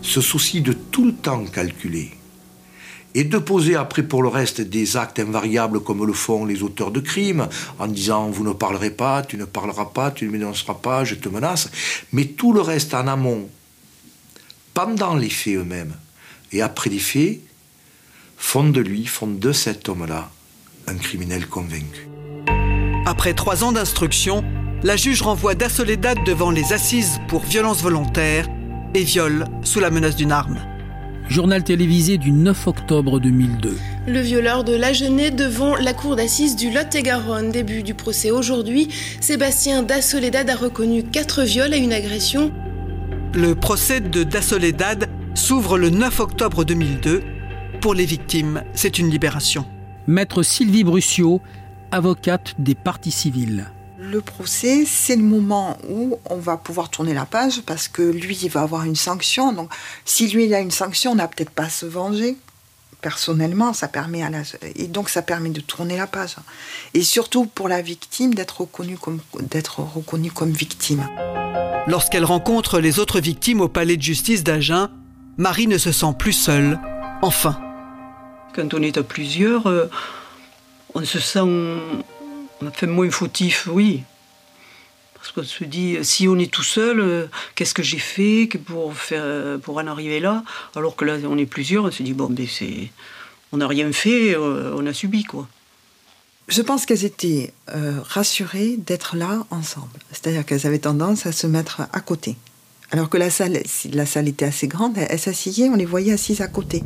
ce 0.00 0.20
souci 0.20 0.60
de 0.60 0.72
tout 0.72 1.04
le 1.04 1.12
temps 1.12 1.44
calculer, 1.44 2.12
et 3.16 3.24
de 3.24 3.36
poser 3.36 3.74
après 3.74 4.04
pour 4.04 4.22
le 4.22 4.28
reste 4.28 4.60
des 4.60 4.96
actes 4.96 5.18
invariables 5.18 5.80
comme 5.80 6.06
le 6.06 6.12
font 6.12 6.46
les 6.46 6.62
auteurs 6.62 6.92
de 6.92 7.00
crimes, 7.00 7.48
en 7.80 7.88
disant 7.88 8.30
vous 8.30 8.44
ne 8.44 8.52
parlerez 8.52 8.92
pas, 8.92 9.24
tu 9.24 9.36
ne 9.36 9.44
parleras 9.44 9.86
pas, 9.86 10.12
tu 10.12 10.28
ne 10.28 10.30
me 10.30 10.74
pas, 10.74 11.04
je 11.04 11.16
te 11.16 11.28
menace, 11.28 11.68
mais 12.12 12.26
tout 12.26 12.52
le 12.52 12.60
reste 12.60 12.94
en 12.94 13.08
amont, 13.08 13.48
pendant 14.72 15.16
les 15.16 15.30
faits 15.30 15.56
eux-mêmes 15.56 15.96
et 16.52 16.62
après 16.62 16.90
les 16.90 17.00
faits, 17.00 17.40
font 18.36 18.68
de 18.68 18.80
lui, 18.80 19.04
font 19.04 19.26
de 19.26 19.50
cet 19.50 19.88
homme-là 19.88 20.30
un 20.86 20.94
criminel 20.94 21.48
convaincu. 21.48 22.13
Après 23.06 23.34
trois 23.34 23.64
ans 23.64 23.72
d'instruction, 23.72 24.42
la 24.82 24.96
juge 24.96 25.20
renvoie 25.20 25.54
Da 25.54 25.68
Soledad 25.68 26.16
devant 26.24 26.50
les 26.50 26.72
assises 26.72 27.20
pour 27.28 27.42
violence 27.42 27.82
volontaire 27.82 28.46
et 28.94 29.02
viol 29.02 29.44
sous 29.62 29.78
la 29.78 29.90
menace 29.90 30.16
d'une 30.16 30.32
arme. 30.32 30.58
Journal 31.28 31.62
télévisé 31.62 32.16
du 32.16 32.30
9 32.30 32.66
octobre 32.66 33.20
2002. 33.20 33.76
Le 34.06 34.20
violeur 34.20 34.64
de 34.64 34.74
l'Agenais 34.74 35.30
devant 35.30 35.76
la 35.76 35.92
cour 35.92 36.16
d'assises 36.16 36.56
du 36.56 36.70
Lot-et-Garonne. 36.70 37.50
Début 37.50 37.82
du 37.82 37.92
procès 37.92 38.30
aujourd'hui. 38.30 38.88
Sébastien 39.20 39.82
Da 39.82 40.00
Soledad 40.00 40.48
a 40.48 40.56
reconnu 40.56 41.02
quatre 41.02 41.42
viols 41.42 41.74
et 41.74 41.78
une 41.78 41.92
agression. 41.92 42.52
Le 43.34 43.54
procès 43.54 44.00
de 44.00 44.22
Da 44.22 44.40
Soledad 44.40 45.10
s'ouvre 45.34 45.76
le 45.76 45.90
9 45.90 46.20
octobre 46.20 46.64
2002. 46.64 47.22
Pour 47.82 47.92
les 47.92 48.06
victimes, 48.06 48.62
c'est 48.72 48.98
une 48.98 49.10
libération. 49.10 49.66
Maître 50.06 50.42
Sylvie 50.42 50.84
Brucio, 50.84 51.40
avocate 51.94 52.54
des 52.58 52.74
parties 52.74 53.12
civiles. 53.12 53.70
Le 53.98 54.20
procès, 54.20 54.84
c'est 54.84 55.14
le 55.14 55.22
moment 55.22 55.78
où 55.88 56.18
on 56.28 56.36
va 56.36 56.56
pouvoir 56.56 56.90
tourner 56.90 57.14
la 57.14 57.24
page 57.24 57.62
parce 57.62 57.86
que 57.86 58.02
lui, 58.02 58.36
il 58.42 58.50
va 58.50 58.62
avoir 58.62 58.84
une 58.84 58.96
sanction. 58.96 59.52
Donc, 59.52 59.70
si 60.04 60.28
lui, 60.28 60.46
il 60.46 60.54
a 60.54 60.60
une 60.60 60.72
sanction, 60.72 61.12
on 61.12 61.14
n'a 61.14 61.28
peut-être 61.28 61.50
pas 61.50 61.64
à 61.64 61.68
se 61.68 61.86
venger. 61.86 62.36
Personnellement, 63.00 63.72
ça 63.72 63.86
permet 63.86 64.22
à 64.22 64.30
la... 64.30 64.40
et 64.74 64.88
donc 64.88 65.08
ça 65.08 65.22
permet 65.22 65.50
de 65.50 65.60
tourner 65.60 65.96
la 65.96 66.06
page. 66.06 66.36
Et 66.94 67.02
surtout 67.02 67.46
pour 67.46 67.68
la 67.68 67.80
victime 67.80 68.34
d'être 68.34 68.62
reconnue 68.62 68.98
comme 68.98 69.20
d'être 69.40 69.80
reconnue 69.80 70.32
comme 70.32 70.50
victime. 70.50 71.06
Lorsqu'elle 71.86 72.24
rencontre 72.24 72.80
les 72.80 72.98
autres 72.98 73.20
victimes 73.20 73.60
au 73.60 73.68
palais 73.68 73.96
de 73.96 74.02
justice 74.02 74.42
d'Agen, 74.42 74.88
Marie 75.36 75.68
ne 75.68 75.78
se 75.78 75.92
sent 75.92 76.14
plus 76.18 76.32
seule. 76.32 76.80
Enfin. 77.22 77.56
Quand 78.54 78.74
on 78.74 78.82
est 78.82 78.96
à 78.96 79.02
plusieurs, 79.02 79.66
euh, 79.66 79.90
on 80.94 81.04
se 81.04 81.18
sent 81.18 81.40
on 82.60 82.70
fait 82.70 82.86
moins 82.86 83.10
fautif, 83.10 83.68
oui. 83.70 84.02
Parce 85.14 85.32
qu'on 85.32 85.42
se 85.42 85.64
dit, 85.64 85.96
si 86.02 86.28
on 86.28 86.38
est 86.38 86.50
tout 86.50 86.62
seul, 86.62 87.28
qu'est-ce 87.54 87.74
que 87.74 87.82
j'ai 87.82 87.98
fait 87.98 88.48
pour, 88.66 88.92
pour 89.62 89.78
en 89.78 89.86
arriver 89.86 90.20
là? 90.20 90.44
Alors 90.74 90.96
que 90.96 91.04
là, 91.04 91.16
on 91.24 91.38
est 91.38 91.46
plusieurs, 91.46 91.84
on 91.84 91.90
se 91.90 92.02
dit, 92.02 92.12
bon, 92.12 92.28
ben 92.28 92.46
c'est, 92.48 92.90
on 93.52 93.56
n'a 93.56 93.66
rien 93.66 93.90
fait, 93.92 94.36
euh, 94.36 94.74
on 94.76 94.86
a 94.86 94.92
subi, 94.92 95.24
quoi. 95.24 95.48
Je 96.48 96.60
pense 96.60 96.84
qu'elles 96.84 97.06
étaient 97.06 97.54
euh, 97.74 98.00
rassurées 98.02 98.76
d'être 98.76 99.16
là 99.16 99.46
ensemble. 99.50 99.98
C'est-à-dire 100.10 100.44
qu'elles 100.44 100.66
avaient 100.66 100.78
tendance 100.78 101.24
à 101.24 101.32
se 101.32 101.46
mettre 101.46 101.82
à 101.92 102.00
côté. 102.00 102.36
Alors 102.90 103.08
que 103.08 103.16
la 103.16 103.30
salle, 103.30 103.60
si 103.64 103.88
la 103.88 104.04
salle 104.04 104.28
était 104.28 104.44
assez 104.44 104.68
grande, 104.68 104.98
elles 104.98 105.18
s'assillaient, 105.18 105.70
on 105.70 105.76
les 105.76 105.86
voyait 105.86 106.12
assises 106.12 106.42
à 106.42 106.48
côté. 106.48 106.82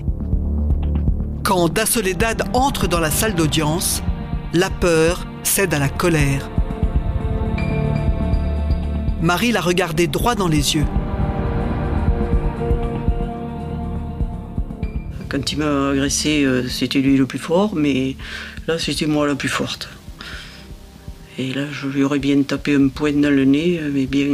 Quand 1.42 1.68
Da 1.68 1.86
Soledad 1.86 2.44
entre 2.52 2.88
dans 2.88 3.00
la 3.00 3.10
salle 3.10 3.34
d'audience, 3.34 4.02
la 4.52 4.70
peur 4.70 5.26
cède 5.42 5.72
à 5.72 5.78
la 5.78 5.88
colère. 5.88 6.50
Marie 9.22 9.52
l'a 9.52 9.60
regardé 9.60 10.06
droit 10.06 10.34
dans 10.34 10.48
les 10.48 10.74
yeux. 10.74 10.84
Quand 15.28 15.52
il 15.52 15.58
m'a 15.58 15.90
agressé, 15.90 16.44
euh, 16.44 16.68
c'était 16.68 17.00
lui 17.00 17.16
le 17.16 17.26
plus 17.26 17.38
fort, 17.38 17.74
mais 17.74 18.16
là, 18.66 18.78
c'était 18.78 19.06
moi 19.06 19.26
la 19.26 19.34
plus 19.34 19.48
forte. 19.48 19.88
Et 21.38 21.52
là, 21.52 21.64
je 21.70 21.86
lui 21.86 22.02
aurais 22.02 22.18
bien 22.18 22.42
tapé 22.42 22.74
un 22.74 22.88
poing 22.88 23.12
dans 23.12 23.30
le 23.30 23.44
nez, 23.44 23.80
mais 23.92 24.06
bien. 24.06 24.28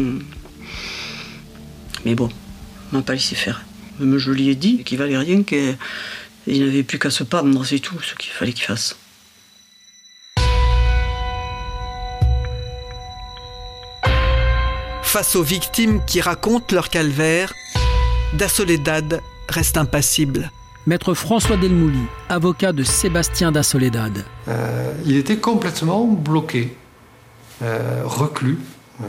Mais 2.04 2.14
bon, 2.14 2.28
on 2.92 2.96
m'a 2.96 3.02
pas 3.02 3.14
laissé 3.14 3.34
faire. 3.34 3.64
Même 4.00 4.18
je 4.18 4.30
lui 4.30 4.48
ai 4.48 4.54
dit 4.54 4.82
qu'il 4.84 4.98
valait 4.98 5.18
rien, 5.18 5.42
qu'il 6.44 6.64
n'avait 6.64 6.82
plus 6.82 6.98
qu'à 6.98 7.10
se 7.10 7.24
pendre, 7.24 7.64
c'est 7.64 7.78
tout 7.78 8.00
ce 8.00 8.14
qu'il 8.14 8.32
fallait 8.32 8.52
qu'il 8.52 8.64
fasse. 8.64 8.96
Face 15.02 15.36
aux 15.36 15.42
victimes 15.42 16.00
qui 16.06 16.20
racontent 16.20 16.74
leur 16.74 16.88
calvaire, 16.88 17.52
Da 18.34 18.48
Soledad 18.48 19.20
reste 19.48 19.76
impassible. 19.76 20.50
Maître 20.86 21.14
François 21.14 21.56
Delmouli, 21.56 22.02
avocat 22.28 22.72
de 22.72 22.82
Sébastien 22.82 23.52
da 23.52 23.62
Soledad. 23.62 24.24
Euh, 24.48 24.92
il 25.06 25.16
était 25.16 25.36
complètement 25.36 26.04
bloqué, 26.04 26.76
euh, 27.62 28.02
reclus, 28.04 28.58
euh, 29.00 29.04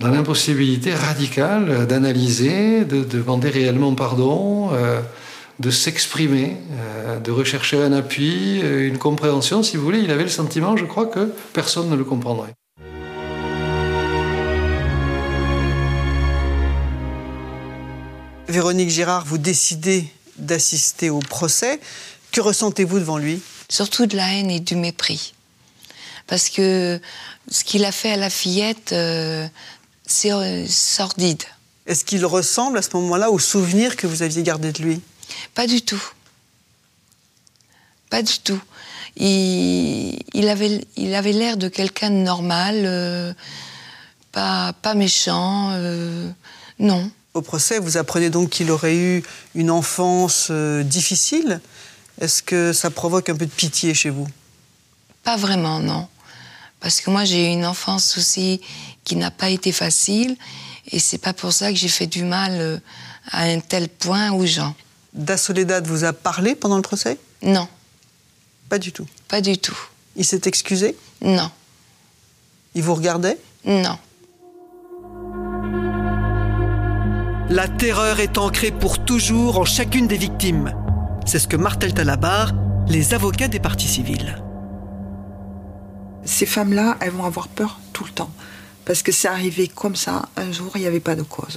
dans 0.00 0.08
l'impossibilité 0.08 0.94
radicale 0.94 1.86
d'analyser, 1.86 2.84
de 2.84 3.02
demander 3.02 3.48
réellement 3.48 3.94
pardon, 3.94 4.70
euh, 4.74 5.00
de 5.60 5.70
s'exprimer, 5.70 6.56
euh, 6.72 7.20
de 7.20 7.30
rechercher 7.30 7.82
un 7.82 7.92
appui, 7.92 8.60
euh, 8.62 8.88
une 8.88 8.98
compréhension, 8.98 9.62
si 9.62 9.76
vous 9.76 9.84
voulez. 9.84 10.00
Il 10.00 10.10
avait 10.10 10.24
le 10.24 10.28
sentiment, 10.28 10.76
je 10.76 10.84
crois, 10.84 11.06
que 11.06 11.32
personne 11.52 11.88
ne 11.88 11.96
le 11.96 12.04
comprendrait. 12.04 12.54
Véronique 18.48 18.90
Girard, 18.90 19.24
vous 19.24 19.38
décidez 19.38 20.06
d'assister 20.36 21.10
au 21.10 21.18
procès. 21.18 21.80
Que 22.30 22.40
ressentez-vous 22.40 22.98
devant 22.98 23.18
lui? 23.18 23.40
Surtout 23.68 24.06
de 24.06 24.16
la 24.16 24.32
haine 24.34 24.50
et 24.50 24.60
du 24.60 24.76
mépris. 24.76 25.34
Parce 26.26 26.48
que 26.48 27.00
ce 27.50 27.64
qu'il 27.64 27.84
a 27.84 27.92
fait 27.92 28.12
à 28.12 28.16
la 28.16 28.30
fillette, 28.30 28.92
euh, 28.92 29.46
c'est 30.06 30.32
euh, 30.32 30.66
sordide. 30.66 31.42
Est-ce 31.86 32.04
qu'il 32.04 32.24
ressemble 32.24 32.78
à 32.78 32.82
ce 32.82 32.90
moment-là 32.94 33.30
au 33.30 33.38
souvenir 33.38 33.96
que 33.96 34.06
vous 34.06 34.22
aviez 34.22 34.42
gardé 34.42 34.72
de 34.72 34.82
lui? 34.82 35.00
Pas 35.54 35.66
du 35.66 35.82
tout. 35.82 36.02
Pas 38.10 38.22
du 38.22 38.38
tout. 38.38 38.60
Il, 39.16 40.18
il 40.34 40.48
avait 40.48 40.84
il 40.96 41.14
avait 41.14 41.32
l'air 41.32 41.56
de 41.56 41.68
quelqu'un 41.68 42.10
de 42.10 42.16
normal, 42.16 42.82
euh, 42.84 43.32
pas, 44.32 44.72
pas 44.72 44.94
méchant, 44.94 45.70
non. 46.78 47.10
Au 47.34 47.42
procès, 47.42 47.78
vous 47.78 47.96
apprenez 47.96 48.30
donc 48.30 48.50
qu'il 48.50 48.70
aurait 48.70 48.96
eu 48.96 49.22
une 49.54 49.70
enfance 49.70 50.50
difficile. 50.50 51.60
Est-ce 52.20 52.42
que 52.42 52.72
ça 52.72 52.90
provoque 52.90 53.28
un 53.28 53.36
peu 53.36 53.46
de 53.46 53.50
pitié 53.50 53.94
chez 53.94 54.10
vous? 54.10 54.26
Pas 55.22 55.36
vraiment, 55.36 55.80
non. 55.80 56.08
Parce 56.80 57.00
que 57.00 57.10
moi, 57.10 57.24
j'ai 57.24 57.46
eu 57.46 57.52
une 57.52 57.66
enfance 57.66 58.18
aussi 58.18 58.60
qui 59.04 59.16
n'a 59.16 59.30
pas 59.30 59.48
été 59.50 59.72
facile. 59.72 60.36
Et 60.92 60.98
c'est 60.98 61.18
pas 61.18 61.32
pour 61.32 61.52
ça 61.52 61.70
que 61.70 61.78
j'ai 61.78 61.88
fait 61.88 62.06
du 62.06 62.24
mal 62.24 62.52
euh, 62.52 62.78
à 63.30 63.44
un 63.44 63.60
tel 63.60 63.88
point 63.88 64.32
aux 64.32 64.44
gens. 64.46 64.74
Da 65.14 65.36
Soledad 65.36 65.86
vous 65.86 66.04
a 66.04 66.12
parlé 66.12 66.56
pendant 66.56 66.76
le 66.76 66.82
procès? 66.82 67.18
Non. 67.42 67.68
Pas 68.68 68.78
du 68.78 68.92
tout 68.92 69.06
Pas 69.28 69.40
du 69.40 69.58
tout. 69.58 69.76
Il 70.16 70.24
s'est 70.24 70.42
excusé? 70.46 70.96
Non. 71.22 71.50
Il 72.74 72.82
vous 72.82 72.94
regardait? 72.94 73.38
Non. 73.64 73.96
La 77.48 77.68
terreur 77.68 78.18
est 78.18 78.38
ancrée 78.38 78.72
pour 78.72 79.04
toujours 79.04 79.58
en 79.58 79.64
chacune 79.64 80.08
des 80.08 80.16
victimes. 80.16 80.74
C'est 81.26 81.38
ce 81.38 81.46
que 81.46 81.56
martèlent 81.56 81.98
à 82.00 82.04
la 82.04 82.16
barre 82.16 82.52
les 82.88 83.14
avocats 83.14 83.48
des 83.48 83.60
parties 83.60 83.88
civiles. 83.88 84.42
Ces 86.24 86.46
femmes-là, 86.46 86.96
elles 87.00 87.10
vont 87.10 87.24
avoir 87.24 87.48
peur 87.48 87.78
tout 87.92 88.04
le 88.04 88.10
temps. 88.10 88.30
Parce 88.84 89.02
que 89.02 89.12
c'est 89.12 89.28
arrivé 89.28 89.68
comme 89.68 89.96
ça, 89.96 90.28
un 90.36 90.52
jour, 90.52 90.72
il 90.74 90.80
n'y 90.80 90.86
avait 90.86 91.00
pas 91.00 91.16
de 91.16 91.22
cause. 91.22 91.56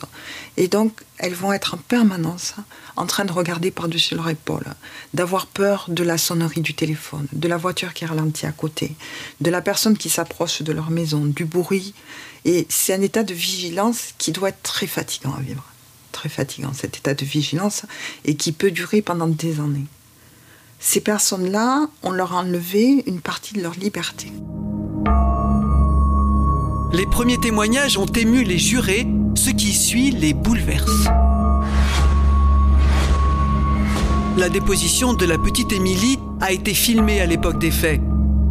Et 0.55 0.67
donc, 0.67 1.01
elles 1.17 1.33
vont 1.33 1.51
être 1.51 1.73
en 1.73 1.77
permanence 1.77 2.53
en 2.95 3.05
train 3.05 3.25
de 3.25 3.31
regarder 3.31 3.69
par-dessus 3.69 4.15
leur 4.15 4.29
épaule, 4.29 4.65
d'avoir 5.13 5.45
peur 5.45 5.85
de 5.89 6.03
la 6.03 6.17
sonnerie 6.17 6.61
du 6.61 6.73
téléphone, 6.73 7.27
de 7.33 7.47
la 7.47 7.57
voiture 7.57 7.93
qui 7.93 8.05
ralentit 8.05 8.45
à 8.45 8.51
côté, 8.51 8.95
de 9.41 9.51
la 9.51 9.61
personne 9.61 9.97
qui 9.97 10.09
s'approche 10.09 10.61
de 10.61 10.71
leur 10.71 10.89
maison, 10.89 11.25
du 11.25 11.45
bruit. 11.45 11.93
Et 12.45 12.65
c'est 12.69 12.93
un 12.93 13.01
état 13.01 13.23
de 13.23 13.33
vigilance 13.33 14.13
qui 14.17 14.31
doit 14.31 14.49
être 14.49 14.63
très 14.63 14.87
fatigant 14.87 15.33
à 15.33 15.41
vivre. 15.41 15.65
Très 16.13 16.29
fatigant, 16.29 16.71
cet 16.73 16.97
état 16.97 17.13
de 17.13 17.25
vigilance, 17.25 17.83
et 18.23 18.35
qui 18.35 18.53
peut 18.53 18.71
durer 18.71 19.01
pendant 19.01 19.27
des 19.27 19.59
années. 19.59 19.85
Ces 20.79 21.01
personnes-là, 21.01 21.89
on 22.03 22.11
leur 22.11 22.33
a 22.33 22.37
enlevé 22.37 23.03
une 23.05 23.19
partie 23.19 23.53
de 23.53 23.61
leur 23.61 23.73
liberté. 23.73 24.31
Les 26.93 27.05
premiers 27.05 27.37
témoignages 27.37 27.97
ont 27.97 28.05
ému 28.05 28.43
les 28.43 28.57
jurés, 28.57 29.05
ce 29.35 29.49
qui 29.49 29.73
suit 29.73 30.11
les 30.11 30.33
bouleverse. 30.33 31.05
La 34.37 34.47
déposition 34.47 35.13
de 35.13 35.25
la 35.25 35.37
petite 35.37 35.73
Émilie 35.73 36.17
a 36.39 36.53
été 36.53 36.73
filmée 36.73 37.19
à 37.19 37.25
l'époque 37.25 37.59
des 37.59 37.71
faits. 37.71 37.99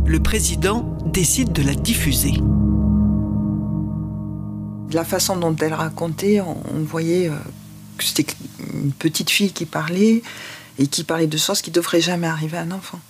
Le 0.05 0.21
président 0.21 0.99
décide 1.07 1.53
de 1.53 1.63
la 1.63 1.75
diffuser. 1.75 2.35
La 4.93 5.05
façon 5.05 5.37
dont 5.37 5.57
elle 5.57 5.75
racontait, 5.75 6.41
on, 6.43 6.57
voyait 6.85 7.31
euh, 7.31 7.35
que 7.97 8.05
c'était 8.05 8.27
une 8.75 8.93
petite 8.93 9.31
fille 9.31 9.53
qui 9.53 9.65
parlait 9.65 10.23
et 10.79 10.87
qui 10.87 11.05
parlait 11.05 11.27
de 11.27 11.39
choses 11.39 11.63
qui 11.63 11.71
ne 11.71 11.75
devraient 11.77 12.03
jamais 12.03 12.27
arriver 12.27 12.59
à 12.59 12.63
un 12.63 12.71
enfant. 12.71 13.01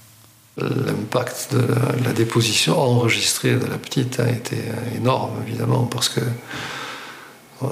L'impact 0.59 1.55
de 1.55 2.05
la 2.05 2.13
déposition 2.13 2.79
enregistrée 2.79 3.57
de 3.57 3.67
la 3.67 3.77
petite 3.77 4.21
a 4.21 4.31
été 4.31 4.57
énorme, 4.97 5.43
évidemment, 5.47 5.85
parce 5.85 6.09
que 6.09 6.21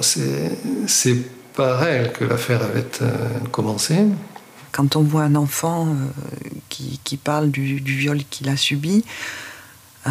c'est 0.01 1.15
par 1.55 1.83
elle 1.83 2.11
que 2.11 2.25
l'affaire 2.25 2.61
avait 2.63 2.85
euh, 3.01 3.39
commencé. 3.51 3.95
Quand 4.71 4.95
on 4.95 5.01
voit 5.01 5.23
un 5.23 5.35
enfant 5.35 5.87
euh, 5.87 6.49
qui, 6.69 7.17
parle 7.17 7.49
du, 7.49 7.77
viol 7.77 8.19
qu'il 8.29 8.49
a 8.49 8.57
subi, 8.57 9.05
euh, 10.05 10.09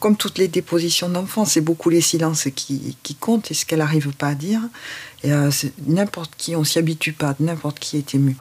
comme 0.00 0.16
toutes 0.16 0.38
les 0.38 0.48
dépositions 0.48 1.08
d'enfants, 1.08 1.44
c'est 1.44 1.60
beaucoup 1.60 1.90
les 1.90 2.00
silences 2.00 2.48
qui, 2.56 2.96
comptent 3.20 3.52
et 3.52 3.54
ce 3.54 3.64
qu'elle 3.64 3.78
n'arrive 3.78 4.10
pas 4.10 4.28
à 4.28 4.34
dire. 4.34 4.60
N'importe 5.86 6.32
qui, 6.36 6.56
on 6.56 6.64
s'y 6.64 6.80
habitue 6.80 7.12
pas, 7.12 7.36
n'importe 7.38 7.78
qui 7.78 7.98
est 7.98 8.14
ému. 8.16 8.36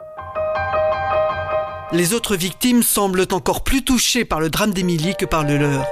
Les 1.93 2.13
autres 2.13 2.38
victimes 2.38 2.84
semblent 2.84 3.27
encore 3.32 3.63
plus 3.65 3.84
touchées 3.84 4.23
par 4.23 4.39
le 4.39 4.49
drame 4.49 4.73
d'Émilie 4.73 5.15
que 5.17 5.25
par 5.25 5.43
le 5.43 5.58
leur. 5.58 5.86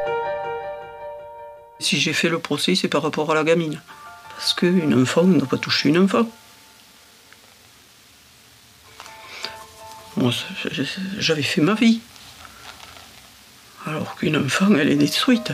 Si 1.79 1.99
j'ai 1.99 2.13
fait 2.13 2.29
le 2.29 2.39
procès, 2.39 2.75
c'est 2.75 2.87
par 2.87 3.03
rapport 3.03 3.29
à 3.31 3.35
la 3.35 3.43
gamine. 3.43 3.81
Parce 4.29 4.53
qu'une 4.53 4.93
enfant 5.01 5.23
n'a 5.23 5.45
pas 5.45 5.57
touché 5.57 5.89
une 5.89 5.97
enfant. 5.97 6.25
Moi, 10.15 10.31
j'avais 11.17 11.43
fait 11.43 11.61
ma 11.61 11.73
vie. 11.73 11.99
Alors 13.85 14.15
qu'une 14.15 14.37
enfant, 14.37 14.73
elle 14.75 14.89
est 14.89 14.95
détruite. 14.95 15.51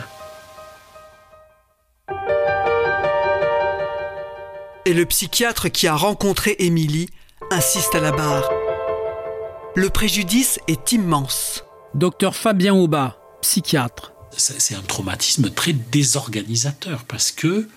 Et 4.84 4.94
le 4.94 5.06
psychiatre 5.06 5.68
qui 5.68 5.88
a 5.88 5.96
rencontré 5.96 6.54
Émilie 6.60 7.08
insiste 7.50 7.96
à 7.96 8.00
la 8.00 8.12
barre. 8.12 8.48
Le 9.76 9.90
préjudice 9.90 10.58
est 10.68 10.92
immense. 10.92 11.62
Docteur 11.92 12.34
Fabien 12.34 12.74
Aubat, 12.74 13.18
psychiatre. 13.42 14.14
C'est 14.34 14.74
un 14.74 14.80
traumatisme 14.80 15.50
très 15.50 15.74
désorganisateur 15.74 17.04
parce 17.04 17.30
que 17.30 17.68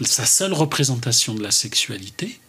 sa 0.00 0.26
seule 0.26 0.52
représentation 0.52 1.34
de 1.34 1.42
la 1.44 1.52
sexualité, 1.52 2.40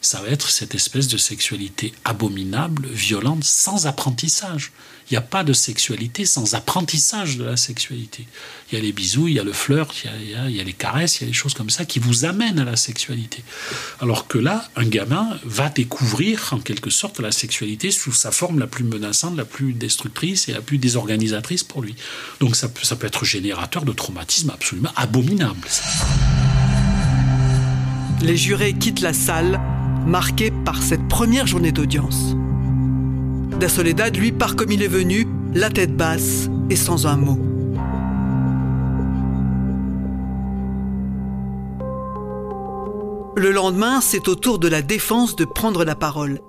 ça 0.00 0.20
va 0.20 0.28
être 0.28 0.48
cette 0.48 0.74
espèce 0.74 1.08
de 1.08 1.16
sexualité 1.16 1.92
abominable, 2.04 2.86
violente, 2.86 3.42
sans 3.42 3.86
apprentissage. 3.86 4.70
Il 5.10 5.14
n'y 5.14 5.18
a 5.18 5.22
pas 5.22 5.42
de 5.42 5.52
sexualité 5.52 6.24
sans 6.24 6.54
apprentissage 6.54 7.36
de 7.36 7.44
la 7.44 7.56
sexualité. 7.56 8.26
Il 8.70 8.76
y 8.76 8.78
a 8.78 8.84
les 8.84 8.92
bisous, 8.92 9.26
il 9.26 9.34
y 9.34 9.38
a 9.40 9.44
le 9.44 9.52
flirt, 9.52 9.90
il 10.04 10.30
y 10.30 10.60
a, 10.60 10.64
les 10.64 10.72
caresses, 10.72 11.16
il 11.16 11.20
y 11.22 11.24
a 11.24 11.28
des 11.28 11.32
choses 11.32 11.54
comme 11.54 11.70
ça 11.70 11.84
qui 11.84 11.98
vous 11.98 12.26
amènent 12.26 12.58
à 12.58 12.64
la 12.64 12.76
sexualité. 12.76 13.42
Alors 14.00 14.28
que 14.28 14.38
là, 14.38 14.68
un 14.76 14.84
gamin 14.84 15.38
va 15.44 15.68
découvrir 15.70 16.50
en 16.52 16.60
quelque 16.60 16.90
sorte 16.90 17.20
la 17.20 17.32
sexualité 17.32 17.90
sous 17.90 18.12
sa 18.12 18.30
forme 18.30 18.58
la 18.58 18.66
plus 18.66 18.84
menaçante, 18.84 19.36
la 19.36 19.46
plus 19.46 19.72
destructrice 19.72 20.48
et 20.48 20.52
la 20.52 20.60
plus 20.60 20.78
désorganisatrice 20.78 21.64
pour 21.64 21.82
lui. 21.82 21.96
Donc 22.40 22.54
ça 22.54 22.68
peut 22.68 23.06
être 23.06 23.24
générateur 23.24 23.84
de 23.84 23.92
traumatismes 23.92 24.50
absolument 24.50 24.92
abominables. 24.94 25.68
Les 28.20 28.36
jurés 28.36 28.74
quittent 28.74 29.00
la 29.00 29.14
salle 29.14 29.58
marqué 30.08 30.50
par 30.50 30.82
cette 30.82 31.06
première 31.06 31.46
journée 31.46 31.70
d'audience. 31.70 32.34
Da 33.60 33.68
Soledad, 33.68 34.16
lui, 34.16 34.32
part 34.32 34.56
comme 34.56 34.72
il 34.72 34.82
est 34.82 34.88
venu, 34.88 35.28
la 35.52 35.68
tête 35.68 35.94
basse 35.94 36.48
et 36.70 36.76
sans 36.76 37.06
un 37.06 37.16
mot. 37.16 37.38
Le 43.36 43.52
lendemain, 43.52 44.00
c'est 44.00 44.28
au 44.28 44.34
tour 44.34 44.58
de 44.58 44.66
la 44.66 44.82
défense 44.82 45.36
de 45.36 45.44
prendre 45.44 45.84
la 45.84 45.94
parole. 45.94 46.40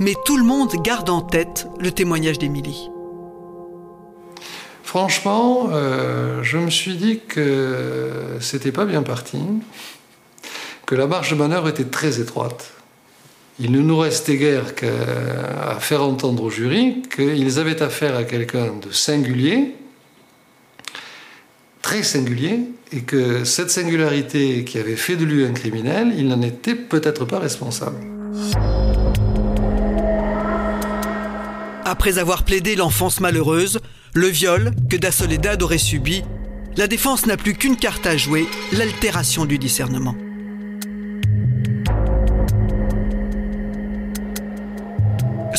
Mais 0.00 0.14
tout 0.24 0.36
le 0.36 0.44
monde 0.44 0.70
garde 0.82 1.10
en 1.10 1.20
tête 1.20 1.66
le 1.80 1.90
témoignage 1.90 2.38
d'Émilie. 2.38 2.90
Franchement, 4.84 5.68
euh, 5.72 6.42
je 6.42 6.56
me 6.56 6.70
suis 6.70 6.96
dit 6.96 7.20
que 7.28 8.10
c'était 8.40 8.72
pas 8.72 8.86
bien 8.86 9.02
parti 9.02 9.38
que 10.88 10.94
la 10.94 11.06
marge 11.06 11.32
de 11.32 11.34
manœuvre 11.34 11.68
était 11.68 11.84
très 11.84 12.18
étroite. 12.18 12.72
Il 13.60 13.72
ne 13.72 13.80
nous 13.80 13.98
restait 13.98 14.38
guère 14.38 14.74
qu'à 14.74 15.76
faire 15.80 16.02
entendre 16.02 16.44
au 16.44 16.48
jury 16.48 17.02
qu'ils 17.14 17.58
avaient 17.58 17.82
affaire 17.82 18.16
à 18.16 18.24
quelqu'un 18.24 18.72
de 18.74 18.90
singulier, 18.90 19.74
très 21.82 22.02
singulier, 22.02 22.60
et 22.90 23.02
que 23.02 23.44
cette 23.44 23.70
singularité 23.70 24.64
qui 24.64 24.78
avait 24.78 24.96
fait 24.96 25.16
de 25.16 25.26
lui 25.26 25.44
un 25.44 25.52
criminel, 25.52 26.14
il 26.16 26.26
n'en 26.26 26.40
était 26.40 26.74
peut-être 26.74 27.26
pas 27.26 27.38
responsable. 27.38 27.98
Après 31.84 32.16
avoir 32.16 32.44
plaidé 32.44 32.76
l'enfance 32.76 33.20
malheureuse, 33.20 33.80
le 34.14 34.28
viol 34.28 34.70
que 34.88 34.96
Da 34.96 35.12
Soledad 35.12 35.62
aurait 35.62 35.76
subi, 35.76 36.22
la 36.78 36.86
défense 36.86 37.26
n'a 37.26 37.36
plus 37.36 37.52
qu'une 37.52 37.76
carte 37.76 38.06
à 38.06 38.16
jouer, 38.16 38.46
l'altération 38.72 39.44
du 39.44 39.58
discernement. 39.58 40.14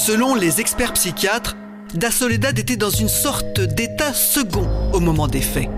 Selon 0.09 0.33
les 0.33 0.59
experts 0.59 0.93
psychiatres, 0.93 1.55
Da 1.93 2.09
Soledad 2.09 2.57
était 2.57 2.77
dans 2.77 2.89
une 2.89 3.07
sorte 3.07 3.59
d'état 3.59 4.11
second 4.11 4.67
au 4.91 4.99
moment 4.99 5.27
des 5.27 5.39
faits. 5.39 5.69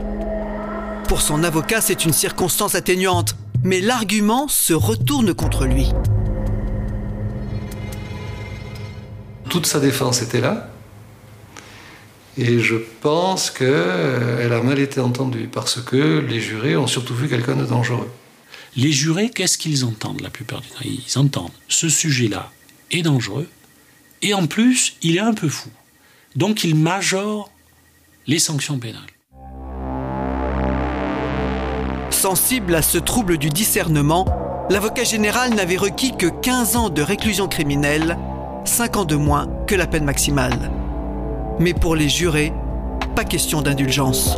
Pour 1.09 1.21
son 1.21 1.43
avocat, 1.43 1.81
c'est 1.81 2.05
une 2.05 2.13
circonstance 2.13 2.73
atténuante, 2.73 3.35
mais 3.65 3.81
l'argument 3.81 4.47
se 4.47 4.71
retourne 4.71 5.33
contre 5.33 5.65
lui. 5.65 5.89
Toute 9.49 9.65
sa 9.65 9.81
défense 9.81 10.21
était 10.21 10.39
là, 10.39 10.69
et 12.37 12.59
je 12.59 12.77
pense 13.01 13.51
qu'elle 13.51 14.53
a 14.53 14.61
mal 14.63 14.79
été 14.79 15.01
entendue, 15.01 15.49
parce 15.51 15.81
que 15.81 16.19
les 16.19 16.39
jurés 16.39 16.77
ont 16.77 16.87
surtout 16.87 17.15
vu 17.15 17.27
quelqu'un 17.27 17.57
de 17.57 17.65
dangereux. 17.65 18.09
Les 18.77 18.93
jurés, 18.93 19.29
qu'est-ce 19.29 19.57
qu'ils 19.57 19.83
entendent 19.83 20.21
la 20.21 20.29
plupart 20.29 20.61
du 20.61 20.69
temps? 20.69 20.85
Ils 20.85 21.19
entendent 21.19 21.51
ce 21.67 21.89
sujet-là 21.89 22.49
est 22.91 23.01
dangereux, 23.01 23.49
et 24.21 24.33
en 24.33 24.47
plus, 24.47 24.95
il 25.01 25.17
est 25.17 25.21
un 25.21 25.33
peu 25.33 25.49
fou. 25.49 25.69
Donc 26.35 26.63
il 26.63 26.75
majore 26.75 27.49
les 28.27 28.39
sanctions 28.39 28.77
pénales. 28.77 29.01
Sensible 32.11 32.75
à 32.75 32.81
ce 32.81 32.97
trouble 32.97 33.37
du 33.37 33.49
discernement, 33.49 34.25
l'avocat 34.69 35.03
général 35.03 35.55
n'avait 35.55 35.77
requis 35.77 36.15
que 36.15 36.27
15 36.27 36.75
ans 36.75 36.89
de 36.89 37.01
réclusion 37.01 37.47
criminelle, 37.47 38.17
5 38.65 38.97
ans 38.97 39.05
de 39.05 39.15
moins 39.15 39.47
que 39.67 39.75
la 39.75 39.87
peine 39.87 40.05
maximale. 40.05 40.71
Mais 41.59 41.73
pour 41.73 41.95
les 41.95 42.09
jurés, 42.09 42.53
pas 43.15 43.23
question 43.23 43.61
d'indulgence. 43.61 44.37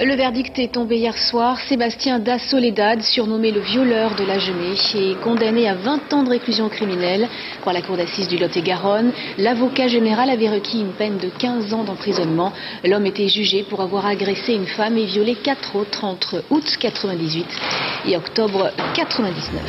Le 0.00 0.14
verdict 0.14 0.56
est 0.60 0.74
tombé 0.74 0.98
hier 0.98 1.18
soir. 1.18 1.58
Sébastien 1.68 2.20
da 2.20 2.38
Soledad, 2.38 3.02
surnommé 3.02 3.50
le 3.50 3.58
violeur 3.58 4.14
de 4.14 4.22
la 4.22 4.38
jeunée, 4.38 4.76
est 4.94 5.20
condamné 5.24 5.68
à 5.68 5.74
20 5.74 6.12
ans 6.12 6.22
de 6.22 6.30
réclusion 6.30 6.68
criminelle 6.68 7.28
par 7.64 7.72
la 7.72 7.82
cour 7.82 7.96
d'assises 7.96 8.28
du 8.28 8.38
Lot-et-Garonne. 8.38 9.10
L'avocat 9.38 9.88
général 9.88 10.30
avait 10.30 10.50
requis 10.50 10.82
une 10.82 10.92
peine 10.92 11.18
de 11.18 11.28
15 11.28 11.74
ans 11.74 11.82
d'emprisonnement. 11.82 12.52
L'homme 12.84 13.06
était 13.06 13.28
jugé 13.28 13.64
pour 13.68 13.80
avoir 13.80 14.06
agressé 14.06 14.52
une 14.52 14.68
femme 14.68 14.96
et 14.96 15.06
violé 15.06 15.34
quatre 15.34 15.74
autres 15.74 16.04
entre 16.04 16.44
août 16.50 16.76
98 16.78 17.44
et 18.06 18.16
octobre 18.16 18.70
99. 18.94 19.62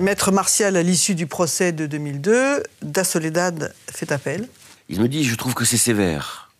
Maître 0.00 0.32
Martial, 0.32 0.76
à 0.76 0.82
l'issue 0.82 1.14
du 1.14 1.28
procès 1.28 1.70
de 1.70 1.86
2002, 1.86 2.64
Da 2.82 3.04
Soledad 3.04 3.72
fait 3.88 4.10
appel. 4.10 4.48
Il 4.92 5.00
me 5.00 5.08
dit, 5.08 5.24
je 5.24 5.34
trouve 5.36 5.54
que 5.54 5.64
c'est 5.64 5.78
sévère. 5.78 6.50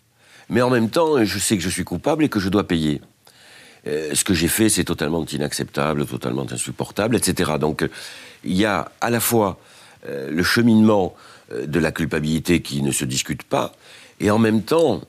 Mais 0.49 0.62
en 0.62 0.71
même 0.71 0.88
temps, 0.88 1.23
je 1.23 1.38
sais 1.38 1.59
que 1.59 1.62
je 1.62 1.68
suis 1.68 1.85
coupable 1.85 2.25
et 2.25 2.31
que 2.31 2.40
je 2.40 2.49
dois 2.49 2.66
payer. 2.66 3.03
Euh, 3.87 4.14
ce 4.14 4.25
que 4.25 4.33
j'ai 4.33 4.49
fait, 4.49 4.71
c'est 4.71 4.85
totalement 4.85 5.23
inacceptable, 5.27 6.07
totalement 6.07 6.47
insupportable, 6.51 7.14
etc. 7.14 7.53
Donc, 7.61 7.87
il 8.42 8.57
y 8.57 8.64
a 8.64 8.90
à 9.03 9.11
la 9.11 9.21
fois 9.21 9.61
euh, 10.09 10.31
le 10.31 10.42
cheminement 10.42 11.14
euh, 11.53 11.66
de 11.66 11.79
la 11.79 11.92
culpabilité 11.92 12.62
qui 12.62 12.81
ne 12.81 12.90
se 12.90 13.05
discute 13.05 13.42
pas, 13.42 13.75
et 14.18 14.31
en 14.31 14.38
même 14.38 14.62
temps, 14.62 15.03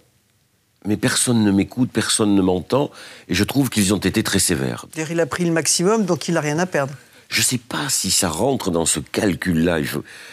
mais 0.86 0.98
personne 0.98 1.46
ne 1.46 1.52
m'écoute, 1.52 1.92
personne 1.94 2.36
ne 2.36 2.42
m'entend, 2.42 2.92
et 3.30 3.36
je 3.36 3.44
trouve 3.46 3.70
qu'ils 3.70 3.94
ont 3.94 4.00
été 4.00 4.22
très 4.22 4.40
sévères. 4.40 4.86
Il 5.10 5.20
a 5.22 5.26
pris 5.26 5.46
le 5.46 5.54
maximum, 5.54 6.04
donc 6.04 6.28
il 6.28 6.34
n'a 6.34 6.42
rien 6.42 6.60
à 6.60 6.66
perdre. 6.66 6.94
Je 7.34 7.40
ne 7.40 7.46
sais 7.46 7.58
pas 7.58 7.90
si 7.90 8.12
ça 8.12 8.30
rentre 8.30 8.70
dans 8.70 8.86
ce 8.86 9.00
calcul-là. 9.00 9.80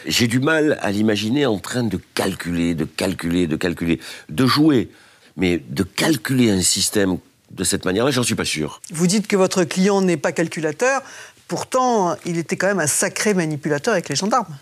J'ai 0.05 0.27
du 0.27 0.39
mal 0.39 0.79
à 0.83 0.91
l'imaginer 0.91 1.47
en 1.47 1.59
train 1.59 1.83
de 1.83 1.99
calculer, 2.13 2.75
de 2.75 2.85
calculer, 2.85 3.47
de 3.47 3.57
calculer, 3.57 4.01
de 4.29 4.47
jouer. 4.47 4.91
Mais 5.39 5.63
de 5.67 5.83
calculer 5.83 6.51
un 6.51 6.61
système 6.61 7.17
de 7.53 7.65
cette 7.65 7.87
manière-là, 7.87 8.11
j'en 8.11 8.23
suis 8.23 8.35
pas 8.35 8.45
sûr. 8.45 8.83
Vous 8.93 9.07
dites 9.07 9.29
que 9.29 9.37
votre 9.37 9.65
client 9.65 10.03
n'est 10.03 10.19
pas 10.19 10.33
calculateur. 10.33 11.01
Pourtant, 11.49 12.17
il 12.27 12.37
était 12.37 12.57
quand 12.57 12.67
même 12.67 12.81
un 12.81 12.87
sacré 12.87 13.33
manipulateur 13.33 13.95
avec 13.95 14.11
les 14.11 14.17
gendarmes. 14.17 14.55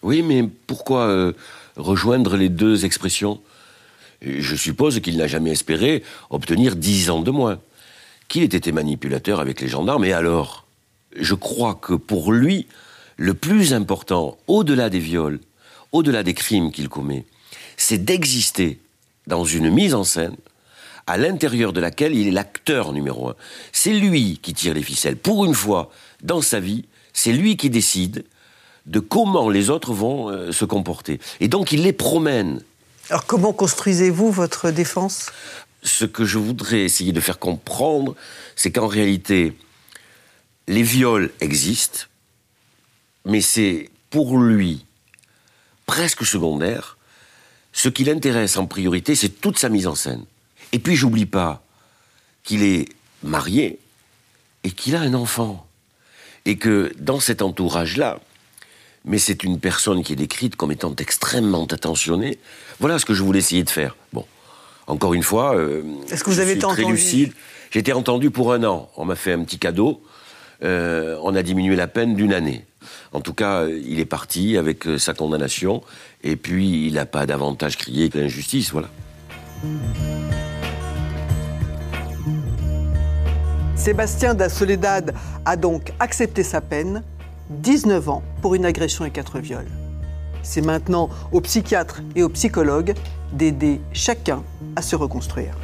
Oui, 0.00 0.22
mais 0.22 0.48
pourquoi 0.66 1.08
euh, 1.08 1.34
rejoindre 1.76 2.38
les 2.38 2.48
deux 2.48 2.86
expressions? 2.86 3.42
Je 4.22 4.56
suppose 4.56 5.00
qu'il 5.00 5.18
n'a 5.18 5.26
jamais 5.26 5.50
espéré 5.50 6.02
obtenir 6.30 6.76
dix 6.76 7.10
ans 7.10 7.20
de 7.20 7.30
moins. 7.30 7.60
Qu'il 8.28 8.42
ait 8.42 8.46
été 8.46 8.72
manipulateur 8.72 9.38
avec 9.38 9.60
les 9.60 9.68
gendarmes, 9.68 10.06
et 10.06 10.14
alors? 10.14 10.64
Je 11.14 11.34
crois 11.34 11.74
que 11.74 11.94
pour 11.94 12.32
lui, 12.32 12.66
le 13.16 13.34
plus 13.34 13.72
important, 13.74 14.38
au-delà 14.46 14.90
des 14.90 14.98
viols, 14.98 15.40
au-delà 15.92 16.22
des 16.22 16.34
crimes 16.34 16.70
qu'il 16.70 16.88
commet, 16.88 17.24
c'est 17.76 17.98
d'exister 17.98 18.78
dans 19.26 19.44
une 19.44 19.70
mise 19.70 19.94
en 19.94 20.04
scène 20.04 20.36
à 21.06 21.16
l'intérieur 21.16 21.72
de 21.72 21.80
laquelle 21.80 22.14
il 22.14 22.28
est 22.28 22.32
l'acteur 22.32 22.92
numéro 22.92 23.30
un. 23.30 23.34
C'est 23.72 23.94
lui 23.94 24.38
qui 24.42 24.52
tire 24.52 24.74
les 24.74 24.82
ficelles. 24.82 25.16
Pour 25.16 25.46
une 25.46 25.54
fois 25.54 25.90
dans 26.22 26.42
sa 26.42 26.60
vie, 26.60 26.84
c'est 27.12 27.32
lui 27.32 27.56
qui 27.56 27.70
décide 27.70 28.24
de 28.86 29.00
comment 29.00 29.48
les 29.48 29.70
autres 29.70 29.92
vont 29.92 30.28
euh, 30.28 30.52
se 30.52 30.64
comporter. 30.64 31.18
Et 31.40 31.48
donc 31.48 31.72
il 31.72 31.82
les 31.82 31.92
promène. 31.92 32.62
Alors 33.10 33.26
comment 33.26 33.52
construisez-vous 33.52 34.30
votre 34.30 34.70
défense? 34.70 35.30
Ce 35.82 36.04
que 36.04 36.24
je 36.24 36.38
voudrais 36.38 36.80
essayer 36.80 37.12
de 37.12 37.20
faire 37.20 37.38
comprendre, 37.38 38.14
c'est 38.56 38.72
qu'en 38.72 38.86
réalité, 38.86 39.56
les 40.68 40.82
viols 40.82 41.32
existent, 41.40 42.04
mais 43.24 43.40
c'est 43.40 43.90
pour 44.10 44.38
lui 44.38 44.84
presque 45.86 46.24
secondaire. 46.24 46.98
Ce 47.72 47.88
qui 47.88 48.04
l'intéresse 48.04 48.56
en 48.56 48.66
priorité, 48.66 49.14
c'est 49.14 49.40
toute 49.40 49.58
sa 49.58 49.70
mise 49.70 49.86
en 49.86 49.94
scène. 49.94 50.24
Et 50.72 50.78
puis 50.78 50.94
j'oublie 50.94 51.26
pas 51.26 51.62
qu'il 52.44 52.62
est 52.62 52.88
marié 53.22 53.78
et 54.62 54.70
qu'il 54.70 54.94
a 54.94 55.00
un 55.00 55.14
enfant. 55.14 55.66
Et 56.44 56.56
que 56.56 56.92
dans 56.98 57.20
cet 57.20 57.42
entourage-là, 57.42 58.20
mais 59.04 59.18
c'est 59.18 59.44
une 59.44 59.60
personne 59.60 60.02
qui 60.02 60.12
est 60.12 60.16
décrite 60.16 60.56
comme 60.56 60.72
étant 60.72 60.94
extrêmement 60.96 61.66
attentionnée. 61.66 62.38
Voilà 62.78 62.98
ce 62.98 63.06
que 63.06 63.14
je 63.14 63.22
voulais 63.22 63.38
essayer 63.38 63.64
de 63.64 63.70
faire. 63.70 63.96
Bon, 64.12 64.26
encore 64.86 65.14
une 65.14 65.22
fois, 65.22 65.56
euh, 65.56 65.82
est-ce 66.10 66.24
que 66.24 66.30
vous 66.30 66.40
avez 66.40 66.52
été 66.52 66.66
très 66.66 66.84
lucide. 66.84 67.32
J'ai 67.70 67.80
été 67.80 67.92
entendu 67.92 68.30
pour 68.30 68.52
un 68.52 68.64
an. 68.64 68.90
On 68.96 69.04
m'a 69.04 69.16
fait 69.16 69.32
un 69.32 69.44
petit 69.44 69.58
cadeau. 69.58 70.02
Euh, 70.62 71.18
on 71.22 71.34
a 71.34 71.42
diminué 71.42 71.76
la 71.76 71.86
peine 71.86 72.14
d'une 72.14 72.32
année. 72.32 72.64
En 73.12 73.20
tout 73.20 73.34
cas, 73.34 73.66
il 73.66 74.00
est 74.00 74.04
parti 74.04 74.56
avec 74.56 74.86
euh, 74.86 74.98
sa 74.98 75.14
condamnation, 75.14 75.82
et 76.24 76.36
puis 76.36 76.86
il 76.86 76.94
n'a 76.94 77.06
pas 77.06 77.26
davantage 77.26 77.76
crié 77.76 78.08
que 78.08 78.18
l'injustice, 78.18 78.72
voilà. 78.72 78.88
Sébastien 83.76 84.34
da 84.34 84.48
Soledad 84.48 85.14
a 85.44 85.56
donc 85.56 85.92
accepté 86.00 86.42
sa 86.42 86.60
peine, 86.60 87.02
19 87.50 88.08
ans 88.08 88.22
pour 88.42 88.54
une 88.54 88.66
agression 88.66 89.04
et 89.04 89.10
quatre 89.10 89.38
viols. 89.38 89.70
C'est 90.42 90.60
maintenant 90.60 91.08
aux 91.32 91.40
psychiatres 91.40 92.02
et 92.16 92.22
aux 92.22 92.28
psychologues 92.28 92.94
d'aider 93.32 93.80
chacun 93.92 94.42
à 94.76 94.82
se 94.82 94.96
reconstruire. 94.96 95.54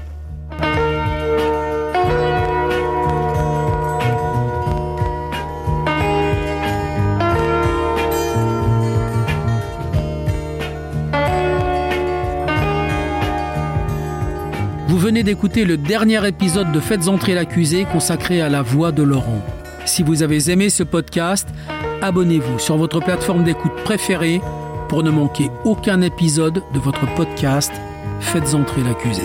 Venez 15.04 15.22
d'écouter 15.22 15.66
le 15.66 15.76
dernier 15.76 16.26
épisode 16.26 16.72
de 16.72 16.80
Faites 16.80 17.08
entrer 17.08 17.34
l'accusé 17.34 17.84
consacré 17.84 18.40
à 18.40 18.48
la 18.48 18.62
voix 18.62 18.90
de 18.90 19.02
Laurent. 19.02 19.42
Si 19.84 20.02
vous 20.02 20.22
avez 20.22 20.50
aimé 20.50 20.70
ce 20.70 20.82
podcast, 20.82 21.46
abonnez-vous 22.00 22.58
sur 22.58 22.78
votre 22.78 23.00
plateforme 23.00 23.44
d'écoute 23.44 23.74
préférée 23.84 24.40
pour 24.88 25.02
ne 25.02 25.10
manquer 25.10 25.50
aucun 25.66 26.00
épisode 26.00 26.62
de 26.72 26.78
votre 26.78 27.04
podcast 27.16 27.70
Faites 28.20 28.54
entrer 28.54 28.82
l'accusé. 28.82 29.24